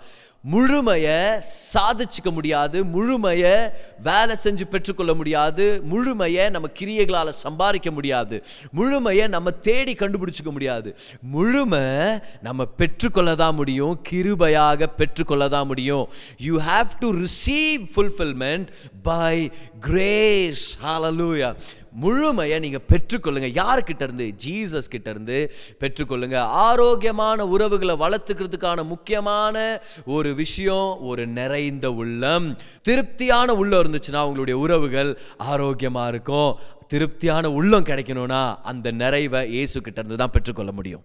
முழுமைய 0.52 1.08
சாதிச்சுக்க 1.72 2.28
முடியாது 2.36 2.78
முழுமைய 2.94 3.42
வேலை 4.06 4.34
செஞ்சு 4.44 4.64
பெற்றுக்கொள்ள 4.72 5.12
முடியாது 5.18 5.64
முழுமைய 5.90 6.46
நம்ம 6.54 6.68
கிரியைகளால் 6.78 7.30
சம்பாதிக்க 7.42 7.90
முடியாது 7.98 8.36
முழுமைய 8.78 9.28
நம்ம 9.34 9.50
தேடி 9.68 9.92
கண்டுபிடிச்சிக்க 10.00 10.50
முடியாது. 10.56 10.88
முழுமை 11.34 11.84
நம்ம 12.46 12.66
பெற்றுக்கொள்ள 12.80 13.34
தான் 13.42 13.56
முடியும் 13.60 13.94
கிருபையாக 14.08 14.88
பெற்றுக்கொள்ள 15.00 15.46
தான் 15.54 15.68
முடியும். 15.72 16.04
You 16.46 16.56
have 16.70 16.90
to 17.04 17.10
receive 17.24 17.84
fulfilment 17.94 18.68
by 19.10 19.36
grace 19.88 20.66
hallelujah 20.84 21.50
முழுமையை 21.92 22.58
நீங்கள் 22.58 22.84
பெற்றுக்கொள்ளுங்க. 22.92 23.48
யார்கிட்ட 23.60 24.02
இருந்து 24.02 24.34
ஜீசஸ் 24.44 24.92
கிட்ட 24.94 25.10
இருந்து 25.10 25.52
பெற்றுக்கொள்ளுங்க. 25.80 26.36
ஆரோக்கியமான 26.36 27.46
உறவுகளை 27.46 27.96
வளர்த்துக்கிறதுக்கான 27.96 28.84
முக்கியமான 28.84 29.82
ஒரு 30.06 30.34
விஷயம் 30.34 31.00
ஒரு 31.00 31.26
நிறைந்த 31.26 31.92
உள்ளம். 31.92 32.56
திருப்தியான 32.82 33.54
உள்ளம் 33.54 33.82
இருந்துச்சுன்னா 33.82 34.22
உங்களுடைய 34.24 34.60
உறவுகள் 34.60 35.18
ஆரோக்கியமாக 35.36 36.08
இருக்கும். 36.08 36.56
திருப்தியான 36.88 37.50
உள்ளம் 37.50 37.84
கிடைக்கணும்னா 37.84 38.56
அந்த 38.62 38.90
நிறைவை 38.90 39.50
இயேசு 39.50 39.80
கிட்ட 39.80 40.00
இருந்து 40.00 40.16
தான் 40.16 40.30
பெற்றுக்கொள்ள 40.30 40.72
முடியும். 40.72 41.04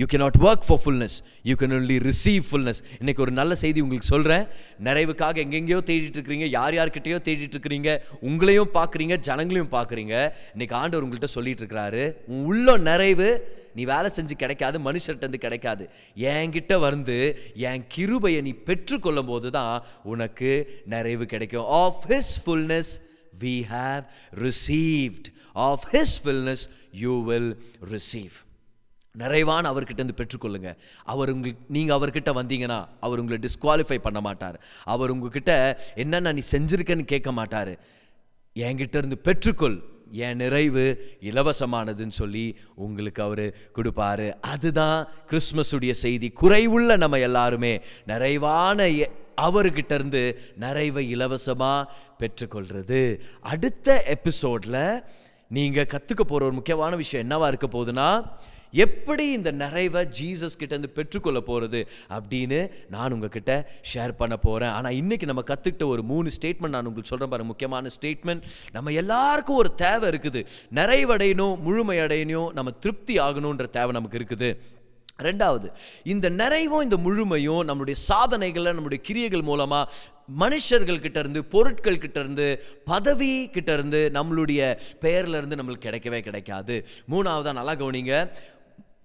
You 0.00 0.06
cannot 0.12 0.34
work 0.46 0.64
for 0.66 0.80
fullness 0.84 1.14
you 1.48 1.54
can 1.60 1.74
only 1.76 1.94
receive 2.06 2.42
fullness 2.48 2.80
இன்னைக்கு 2.98 3.22
ஒரு 3.24 3.32
நல்ல 3.38 3.52
செய்தி 3.62 3.78
உங்களுக்கு 3.84 4.08
சொல்கிறேன் 4.14 4.44
நிறைவுக்காக 4.86 5.40
எங்கெங்கேயோ 5.44 5.78
தேடிட்டு 5.90 6.18
இருக்கிறீங்க. 6.18 6.46
யார் 6.56 6.74
யார்கிட்டயோ 6.78 7.18
தேடிட்டு 7.28 7.56
இருக்கிறீங்க. 7.56 7.90
உங்களையும் 8.28 8.70
பார்க்குறீங்க. 8.78 9.16
ஜனங்களையும் 9.28 9.72
பார்க்குறீங்க. 9.76 10.14
இன்னைக்கு 10.52 10.76
ஆண்டவர் 10.80 11.06
உங்கள்கிட்ட 11.06 11.30
சொல்லிட்டு 11.36 11.62
இருக்கிறாரு. 11.62 12.04
உன் 12.26 12.44
உள்ள 12.50 12.76
நிறைவு 12.90 13.30
நீ 13.78 13.84
வேலை 13.94 14.10
செஞ்சு 14.18 14.36
கிடைக்காது. 14.42 14.76
மனுஷர்கிட்ட 14.88 15.26
இருந்து 15.26 15.44
கிடைக்காது. 15.46 15.86
என்கிட்ட 16.34 16.80
வந்து 16.86 17.18
என் 17.70 17.86
கிருபையை 17.96 18.40
நீ 18.48 18.54
பெற்றுக்கொள்ளும் 18.70 19.30
போது 19.32 19.50
தான் 19.58 19.74
உனக்கு 20.14 20.52
நிறைவு 20.94 21.26
கிடைக்கும். 21.34 21.68
Of 21.82 22.02
his 22.12 22.34
fullness 22.46 22.92
we 23.44 23.54
have 23.76 24.02
received 24.46 25.30
of 25.68 25.86
his 25.92 26.16
fullness 26.24 26.66
you 27.04 27.14
will 27.30 27.52
receive 27.94 28.36
நிறைவான 29.16 29.72
அவர்கிட்ட 29.72 30.08
பெற்றுக்கொள்ளுங்க. 30.16 30.76
அவர் 31.04 31.30
உங்களுக்கு 31.30 31.64
நீங்கள் 31.68 31.96
அவர்கிட்ட 31.96 32.34
வந்தீங்கன்னா 32.34 32.88
அவர் 33.00 33.18
உங்களை 33.18 33.42
டிஸ்குவாலிஃபை 33.42 33.98
பண்ண 33.98 34.20
மாட்டார். 34.20 34.60
அவர் 34.84 35.10
உங்ககிட்ட 35.10 35.80
என்னென்ன 35.94 36.32
நீ 36.32 36.40
செஞ்சிருக்கன்னு 36.52 37.02
கேட்க 37.02 37.32
மாட்டார். 37.32 37.78
என்கிட்ட 38.54 38.96
இருந்து 38.96 39.20
பெற்றுக்கொள். 39.24 39.82
என் 40.10 40.36
நிறைவு 40.36 41.16
இலவசமானதுன்னு 41.20 42.10
சொல்லி 42.10 42.58
உங்களுக்கு 42.74 43.22
அவர் 43.22 43.54
கொடுப்பாரு. 43.74 44.34
அதுதான் 44.40 45.08
கிறிஸ்மஸுடைய 45.30 45.90
செய்தி. 45.90 46.32
குறைவுள்ள 46.40 46.96
நம்ம 46.96 47.18
எல்லாருமே 47.18 47.80
நிறைவான 48.06 48.88
எ- 48.88 49.10
அவர்கிட்ட 49.40 49.92
இருந்து 49.92 50.40
நிறைவை 50.56 51.10
இலவசமாக 51.10 51.92
பெற்றுக்கொள்றது. 52.18 53.20
அடுத்த 53.40 54.02
எபிசோடில் 54.02 55.02
நீங்கள் 55.48 55.86
கற்றுக்க 55.86 56.16
போகிற 56.16 56.44
ஒரு 56.44 56.52
முக்கியமான 56.52 56.96
விஷயம் 56.96 57.30
என்னவா 57.30 57.48
இருக்க 57.48 57.66
போகுதுன்னா 57.66 58.24
எப்படி 58.72 59.24
இந்த 59.32 59.50
நிறைவை 59.62 60.02
ஜீசஸ் 60.18 60.58
கிட்டேருந்து 60.60 60.90
பெற்றுக்கொள்ள 60.98 61.40
போகிறது 61.40 61.80
அப்படின்னு 62.18 62.60
நான் 62.94 63.12
உங்ககிட்ட 63.12 63.52
ஷேர் 63.92 64.12
பண்ண 64.20 64.36
போகிறேன் 64.46 64.72
ஆனால் 64.76 64.96
இன்றைக்கி 65.00 65.28
நம்ம 65.30 65.44
கற்றுக்கிட்ட 65.50 65.86
ஒரு 65.94 66.02
மூணு 66.12 66.30
ஸ்டேட்மெண்ட் 66.36 66.76
நான் 66.76 66.88
உங்களுக்கு 66.90 67.12
சொல்கிறேன் 67.12 67.32
பாருங்க. 67.34 67.50
முக்கியமான 67.52 67.90
ஸ்டேட்மெண்ட் 67.96 68.46
நம்ம 68.72 68.92
எல்லாருக்கும் 69.02 69.60
ஒரு 69.64 69.74
தேவை 69.84 70.08
இருக்குது. 70.12 70.42
நிறைவடையணும் 70.80 71.56
முழுமையடையணும் 71.66 72.50
நம்ம 72.58 72.70
திருப்தி 72.70 73.16
ஆகணுன்ற 73.26 73.66
தேவை 73.78 73.92
நமக்கு 73.98 74.18
இருக்குது. 74.20 74.50
ரெண்டாவது 75.26 75.68
இந்த 76.12 76.26
நிறைவும் 76.40 76.82
இந்த 76.86 76.96
முழுமையும் 77.04 77.62
நம்மளுடைய 77.68 77.96
சாதனைகளை 78.08 78.72
நம்மளுடைய 78.72 79.00
கிரியைகள் 79.08 79.44
மூலமாக 79.50 79.90
மனுஷர்கள் 80.42 81.00
கிட்டேருந்து 81.04 81.40
பொருட்கள் 81.52 82.00
கிட்டேருந்து 82.02 82.46
பதவி 82.90 83.30
கிட்டேருந்து 83.54 84.00
நம்மளுடைய 84.16 84.60
பெயர்லேருந்து 85.04 85.58
நம்மளுக்கு 85.60 85.86
கிடைக்கவே 85.88 86.20
கிடைக்காது. 86.28 86.76
மூணாவதாக 87.12 87.52
நல்லா 87.52 87.74
கவனிங்க. 87.82 88.14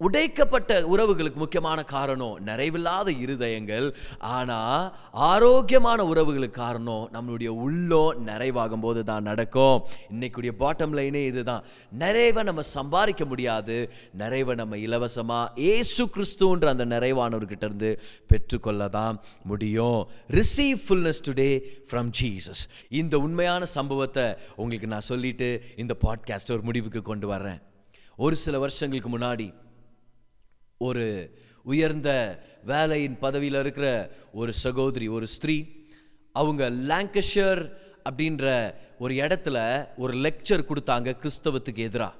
உடைக்கப்பட்ட 0.05 0.71
உறவுகளுக்கு 0.93 1.35
முக்கியமான 1.35 1.83
காரணம் 1.83 2.37
நிறைவில்லாத 2.45 3.07
இருதயங்கள். 3.25 3.87
ஆனால் 4.19 4.93
ஆரோக்கியமான 5.11 6.03
உறவுகளுக்கு 6.03 6.49
காரணம் 6.49 7.09
நம்மளுடைய 7.13 7.47
உள்ளம் 7.47 8.27
நிறைவாகும் 8.27 8.79
போது 8.79 9.03
தான் 9.03 9.23
நடக்கும். 9.23 9.77
இன்னைக்குடைய 10.09 10.53
பாட்டம் 10.59 10.95
லைனே 10.99 11.25
இதுதான். 11.25 11.63
நிறைவை 11.91 12.43
நம்ம 12.43 12.61
சம்பாதிக்க 12.61 13.25
முடியாது. 13.25 13.77
நிறைவை 14.13 14.55
நம்ம 14.55 14.77
இலவசமாக 14.77 15.53
ஏசு 15.55 16.05
கிறிஸ்துன்ற 16.05 16.67
அந்த 16.67 16.85
நிறைவானவர்கிட்ட 16.85 17.63
இருந்து 17.63 18.01
பெற்றுக்கொள்ள 18.27 18.87
தான் 18.89 19.19
முடியும். 19.43 20.01
Receive 20.29 20.79
fullness 20.87 21.23
today 21.27 21.51
from 21.89 22.11
Jesus 22.21 22.63
இந்த 22.89 23.17
உண்மையான 23.17 23.65
சம்பவத்தை 23.65 24.25
உங்களுக்கு 24.55 24.87
நான் 24.87 25.09
சொல்லிட்டு 25.11 25.49
இந்த 25.75 25.95
பாட்காஸ்ட் 26.05 26.51
ஒரு 26.51 26.61
முடிவுக்கு 26.61 27.01
கொண்டு 27.01 27.27
வரேன் 27.33 27.59
ஒரு 28.17 28.35
சில 28.35 28.55
வருஷங்களுக்கு 28.59 29.09
முன்னாடி 29.17 29.45
ஒரு 30.81 31.05
உயர்ந்த 31.63 32.09
வேலையின் 32.65 33.19
பதவியில் 33.19 33.59
இருக்கிற 33.59 33.87
ஒரு 34.33 34.53
சகோதரி 34.53 35.07
ஒரு 35.07 35.27
ஸ்திரீ 35.27 35.57
அவங்க 36.31 36.69
லாங்கஷர் 36.69 37.61
அப்படின்ற 38.09 38.73
ஒரு 38.99 39.13
இடத்துல 39.13 39.57
ஒரு 39.97 40.13
லெக்சர் 40.17 40.69
கொடுத்தாங்க 40.69 41.09
கிறிஸ்தவத்துக்கு 41.21 41.77
எதிராக 41.77 42.15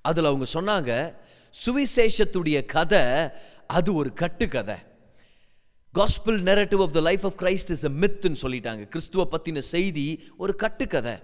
அதில் 0.00 0.30
அவங்க 0.30 0.46
சொன்னாங்க 0.52 0.92
சுவிசேஷத்துடைய 1.64 2.64
கதை 2.64 3.04
அது 3.66 3.94
ஒரு 3.94 4.12
கட்டுக்கதை. 4.12 4.74
Gospel 5.94 6.42
narrative 6.42 6.80
of 6.80 6.92
the 6.92 7.00
life 7.00 7.24
of 7.24 7.38
Christ 7.42 7.70
is 7.76 7.84
a 7.84 7.88
மித்துன்னு 7.88 8.36
சொல்லிட்டாங்க. 8.42 8.84
கிறிஸ்துவ 8.88 9.28
பற்றின 9.30 9.58
செய்தி 9.58 10.06
ஒரு 10.36 10.56
கட்டுக்கதை. 10.56 11.16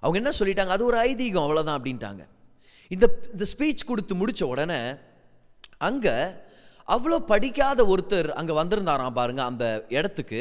அவங்க 0.00 0.30
என்ன 0.30 0.32
சொல்லிட்டாங்க? 0.38 0.72
அது 0.76 0.84
ஒரு 0.84 0.98
ஐதீகம் 1.10 1.44
அவ்வளோதான் 1.46 1.78
அப்படின்ட்டாங்க. 1.78 2.22
இந்த 2.88 3.06
இந்த 3.32 3.44
ஸ்பீச் 3.52 3.86
கொடுத்து 3.86 4.14
முடித்த 4.14 4.46
உடனே 4.46 4.80
அங்கே 5.78 6.16
அவ்வளோ 6.88 7.16
படிக்காத 7.32 7.80
ஒருத்தர் 7.84 8.28
அங்கே 8.28 8.52
வந்திருந்தாராம் 8.52 9.16
பாருங்க 9.18 9.42
அந்த 9.44 9.86
இடத்துக்கு. 9.88 10.40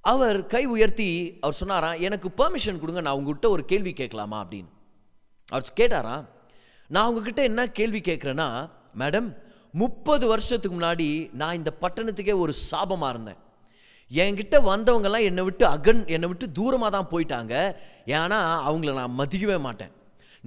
அவர் 0.00 0.46
கை 0.46 0.64
உயர்த்தி 0.66 1.38
அவர் 1.40 1.54
சொன்னாராம் 1.54 2.00
எனக்கு 2.00 2.28
பெர்மிஷன் 2.36 2.80
கொடுங்க 2.80 3.00
நான் 3.00 3.14
உங்ககிட்ட 3.14 3.48
ஒரு 3.48 3.64
கேள்வி 3.64 3.92
கேட்கலாமா? 3.92 4.44
அப்படின்னு. 4.44 4.70
அவர் 5.48 5.72
கேட்டாராம் 5.76 6.24
நான் 6.86 7.08
உங்ககிட்ட 7.08 7.42
என்ன 7.42 7.66
கேள்வி 7.66 8.00
கேட்குறேன்னா 8.00 8.70
மேடம் 8.98 9.36
முப்பது 9.70 10.26
வருஷத்துக்கு 10.26 10.80
முன்னாடி 10.80 11.30
நான் 11.32 11.54
இந்த 11.54 11.70
பட்டணத்துக்கே 11.80 12.38
ஒரு 12.38 12.52
சாபமாக 12.70 13.08
இருந்தேன். 13.08 13.40
என்கிட்ட 14.10 14.56
வந்தவங்கெல்லாம் 14.70 15.22
என்னை 15.22 15.42
விட்டு 15.44 15.66
அகன் 15.66 16.06
என்னை 16.06 16.28
விட்டு 16.28 16.46
தூரமாக 16.58 16.90
தான் 16.90 17.10
போயிட்டாங்க. 17.10 17.74
ஏன்னா 18.06 18.38
அவங்கள 18.68 18.94
நான் 18.94 19.18
மதிக்கவே 19.18 19.60
மாட்டேன். 19.60 19.92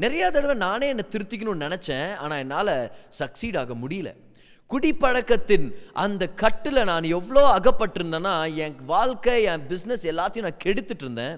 நிறைய 0.03 0.31
தடவை 0.31 0.55
நானே 0.55 0.87
என்னை 0.87 1.03
திருத்திக்கணும்னு 1.11 1.65
நினச்சேன் 1.65 2.15
ஆனால் 2.15 2.37
என்னால் 2.37 2.91
சக்சீட் 3.19 3.57
ஆக 3.57 3.73
முடியல. 3.73 4.09
குடிப்பழக்கத்தின் 4.71 5.67
அந்த 5.93 6.23
கட்டில் 6.29 6.83
நான் 6.83 7.11
எவ்வளோ 7.17 7.43
அகப்பட்டிருந்தேன்னா 7.57 8.55
என் 8.55 8.75
வாழ்க்கை 8.85 9.43
என் 9.43 9.65
பிஸ்னஸ் 9.69 10.07
எல்லாத்தையும் 10.11 10.47
நான் 10.47 10.63
கெடுத்துட்டு 10.63 11.05
இருந்தேன். 11.05 11.35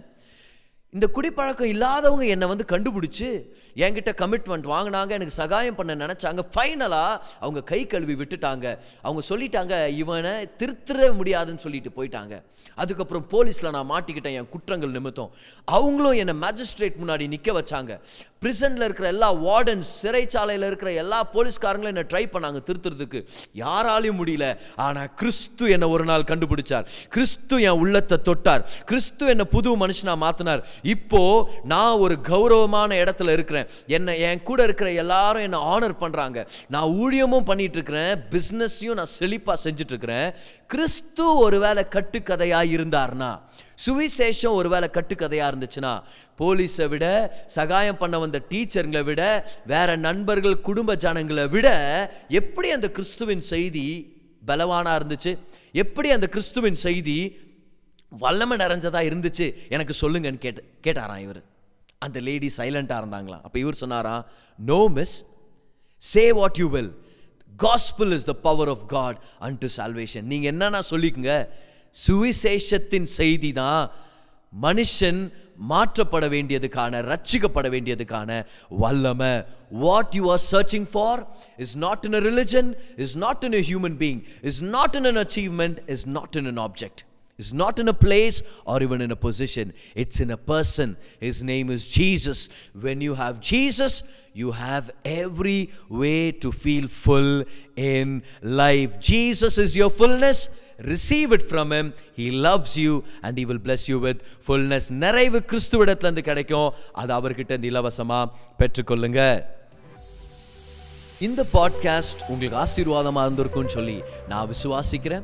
இந்த 0.95 1.07
குடிப்பழக்கம் 1.07 1.67
இல்லாதவங்க 1.67 2.25
என்னை 2.25 2.47
வந்து 2.47 2.65
கண்டுபிடிச்சி 2.69 3.29
என்கிட்ட 3.75 4.11
கமிட்மெண்ட் 4.21 4.67
வாங்கினாங்க 4.73 5.09
எனக்கு 5.09 5.33
சகாயம் 5.33 5.75
பண்ண 5.75 5.95
நினச்சாங்க. 5.95 6.41
ஃபைனலாக 6.53 7.19
அவங்க 7.39 7.63
கை 7.63 7.87
கழுவி 7.87 8.13
விட்டுட்டாங்க. 8.13 8.77
அவங்க 9.01 9.21
சொல்லிட்டாங்க 9.29 9.87
இவனை 9.87 10.31
திருத்திட 10.59 11.13
முடியாதுன்னு 11.13 11.59
சொல்லிட்டு 11.59 11.91
போயிட்டாங்க. 11.97 12.41
அதுக்கப்புறம் 12.75 13.27
போலீஸில் 13.31 13.69
நான் 13.69 13.91
மாட்டிக்கிட்டேன் 13.91 14.37
என் 14.39 14.49
குற்றங்கள் 14.49 14.89
நிமித்தம். 14.89 15.29
அவங்களும் 15.65 16.17
என்னை 16.21 16.35
மேஜிஸ்ட்ரேட் 16.45 16.97
முன்னாடி 17.01 17.27
நிற்க 17.27 17.51
வச்சாங்க. 17.59 17.99
பிரிசனில் 18.41 18.83
இருக்கிற 18.83 19.07
எல்லா 19.07 19.33
வார்டன்ஸ் 19.33 19.87
சிறைச்சாலையில் 20.01 20.65
இருக்கிற 20.65 20.93
எல்லா 20.93 21.29
போலீஸ்காரங்களும் 21.33 21.93
என்னை 21.93 22.03
ட்ரை 22.03 22.23
பண்ணாங்க 22.33 22.59
திருத்துறதுக்கு. 22.69 23.25
யாராலையும் 23.55 24.19
முடியல. 24.21 24.57
ஆனால் 24.75 25.13
கிறிஸ்து 25.15 25.69
என்னை 25.69 25.87
ஒரு 25.87 26.05
நாள் 26.05 26.21
கண்டுபிடிச்சார். 26.21 26.85
கிறிஸ்து 27.09 27.61
என் 27.61 27.79
உள்ளத்தை 27.83 28.17
தொட்டார். 28.23 28.65
கிறிஸ்து 28.85 29.27
என்னை 29.27 29.45
புது 29.45 29.77
மனுஷனாக 29.85 30.23
மாற்றினார் 30.25 30.63
இப்போ 30.87 31.21
நான் 31.63 31.99
ஒரு 31.99 32.15
கௌரவமான 32.21 32.89
இடத்துல 33.03 33.31
இருக்கிறேன். 33.31 33.67
என்னை 33.87 34.13
என் 34.19 34.43
கூட 34.43 34.59
இருக்கிற 34.63 34.89
எல்லாரும் 35.03 35.45
என்னை 35.47 35.59
ஆனர் 35.73 35.95
பண்ணுறாங்க 36.01 36.39
நான் 36.67 36.93
ஊழியமும் 37.01 37.43
பண்ணிட்டு 37.43 37.77
இருக்கிறேன் 37.77 38.11
பிஸ்னஸையும் 38.31 38.99
நான் 38.99 39.13
செழிப்பாக 39.19 39.57
செஞ்சுட்டு 39.63 39.93
இருக்கிறேன் 39.93 40.27
கிறிஸ்து 40.67 41.25
ஒருவேளை 41.37 41.83
கட்டுக்கதையாக 41.89 42.73
இருந்தார்னா 42.77 43.31
சுவிசேஷம் 43.85 44.57
ஒருவேளை 44.59 44.87
கட்டுக்கதையாக 44.93 45.51
இருந்துச்சுன்னா 45.51 45.93
போலீஸை 46.39 46.87
விட 46.87 47.05
சகாயம் 47.45 47.97
பண்ண 47.97 48.15
வந்த 48.19 48.37
டீச்சருங்களை 48.49 49.03
விட 49.03 49.23
வேற 49.65 49.95
நண்பர்கள் 50.07 50.61
குடும்ப 50.61 50.95
ஜனங்களை 50.95 51.47
விட 51.47 51.67
எப்படி 52.41 52.69
அந்த 52.71 52.89
கிறிஸ்துவின் 52.89 53.43
செய்தி 53.53 53.87
பலவானா 54.47 54.91
இருந்துச்சு? 54.99 55.31
எப்படி 55.71 56.09
அந்த 56.11 56.27
கிறிஸ்துவின் 56.27 56.77
செய்தி 56.83 57.15
வல்லமை 58.11 58.55
நிறைஞ்சதாக 58.63 59.07
இருந்துச்சு 59.09 59.45
எனக்கு 59.75 59.93
சொல்லுங்கன்னு 60.01 60.43
கேட்டு 60.45 60.61
கேட்டாராம் 60.85 61.23
இவர். 61.25 61.41
அந்த 62.05 62.17
லேடி 62.27 62.49
சைலண்டாக 62.57 63.01
இருந்தாங்களாம். 63.01 63.43
அப்போ 63.45 63.57
இவர் 63.63 63.81
சொன்னாராம் 63.83 64.23
no 64.59 64.79
miss 64.97 65.15
say 66.01 66.23
what 66.39 66.59
you 66.61 66.67
will 66.75 66.91
gospel 67.65 68.11
is 68.17 68.27
the 68.31 68.33
power 68.47 68.69
of 68.73 68.85
God 68.95 69.17
and 69.45 69.57
to 69.63 69.69
salvation 69.77 70.27
நீங்கள் 70.33 70.51
என்னன்னா 70.53 70.81
சொல்லிக்குங்க 70.91 71.35
சுவிசேஷத்தின் 71.95 73.09
செய்தி 73.19 73.51
தான் 73.61 73.83
மனுஷன் 74.53 75.19
மாற்றப்பட 75.71 76.25
வேண்டியதுக்கான 76.33 76.99
ரட்சிக்கப்பட 77.11 77.67
வேண்டியதுக்கான 77.73 78.29
வல்லமை. 78.83 79.33
What 79.83 80.13
you 80.19 80.23
are 80.35 80.43
searching 80.51 80.87
for 80.93 81.21
is 81.65 81.75
not 81.85 82.05
in 82.09 82.17
a 82.19 82.21
religion 82.29 82.69
is 83.05 83.15
not 83.25 83.43
in 83.49 83.57
a 83.61 83.63
human 83.69 83.97
being 84.03 84.19
is 84.51 84.61
not 84.75 84.97
in 84.99 85.09
an 85.11 85.21
achievement 85.25 85.79
is 85.95 86.05
not 86.17 86.37
in 86.41 86.49
an 86.53 86.61
object 86.67 87.03
is 87.37 87.53
not 87.53 87.77
in 87.79 87.87
a 87.87 87.93
place 87.93 88.41
or 88.65 88.81
even 88.81 88.99
in 89.01 89.11
a 89.11 89.15
position. 89.15 89.73
It's 89.95 90.19
in 90.19 90.31
a 90.31 90.37
person. 90.37 90.97
His 91.19 91.43
name 91.43 91.69
is 91.69 91.87
Jesus. 91.87 92.49
When 92.73 92.99
you 92.99 93.13
have 93.13 93.39
Jesus, 93.41 94.03
you 94.33 94.51
have 94.53 94.91
every 95.05 95.69
way 95.89 96.31
to 96.43 96.51
feel 96.51 96.87
full 96.87 97.43
in 97.75 98.23
life. 98.41 98.99
Jesus 98.99 99.57
is 99.57 99.75
your 99.75 99.89
fullness. 99.91 100.49
Receive 100.79 101.31
it 101.31 101.43
from 101.43 101.71
Him. 101.71 101.93
He 102.13 102.29
loves 102.31 102.77
you 102.77 103.03
and 103.23 103.37
He 103.37 103.45
will 103.45 103.57
bless 103.59 103.87
you 103.91 103.99
with 103.99 104.19
fullness. 104.47 104.89
நிறைவு 105.03 105.39
கிறிஸ்துவிடத்திலிருந்து 105.51 106.23
கிடைக்கும் 106.29 106.69
அது 107.01 107.13
அவர்கிட்ட 107.19 107.53
இருந்து 107.55 107.71
இலவசமா 107.73 108.19
பெற்றுக்கொள்ளுங்க 108.61 109.21
இந்த 111.27 111.41
podcast 111.53 112.19
உங்களுக்கு 112.31 112.57
ஆசீர்வாதமா 112.65 113.21
இருந்திருக்கும்னு 113.27 113.75
சொல்லி 113.77 113.95
நான் 114.31 114.49
விசுவாசிக்கிறேன் 114.53 115.23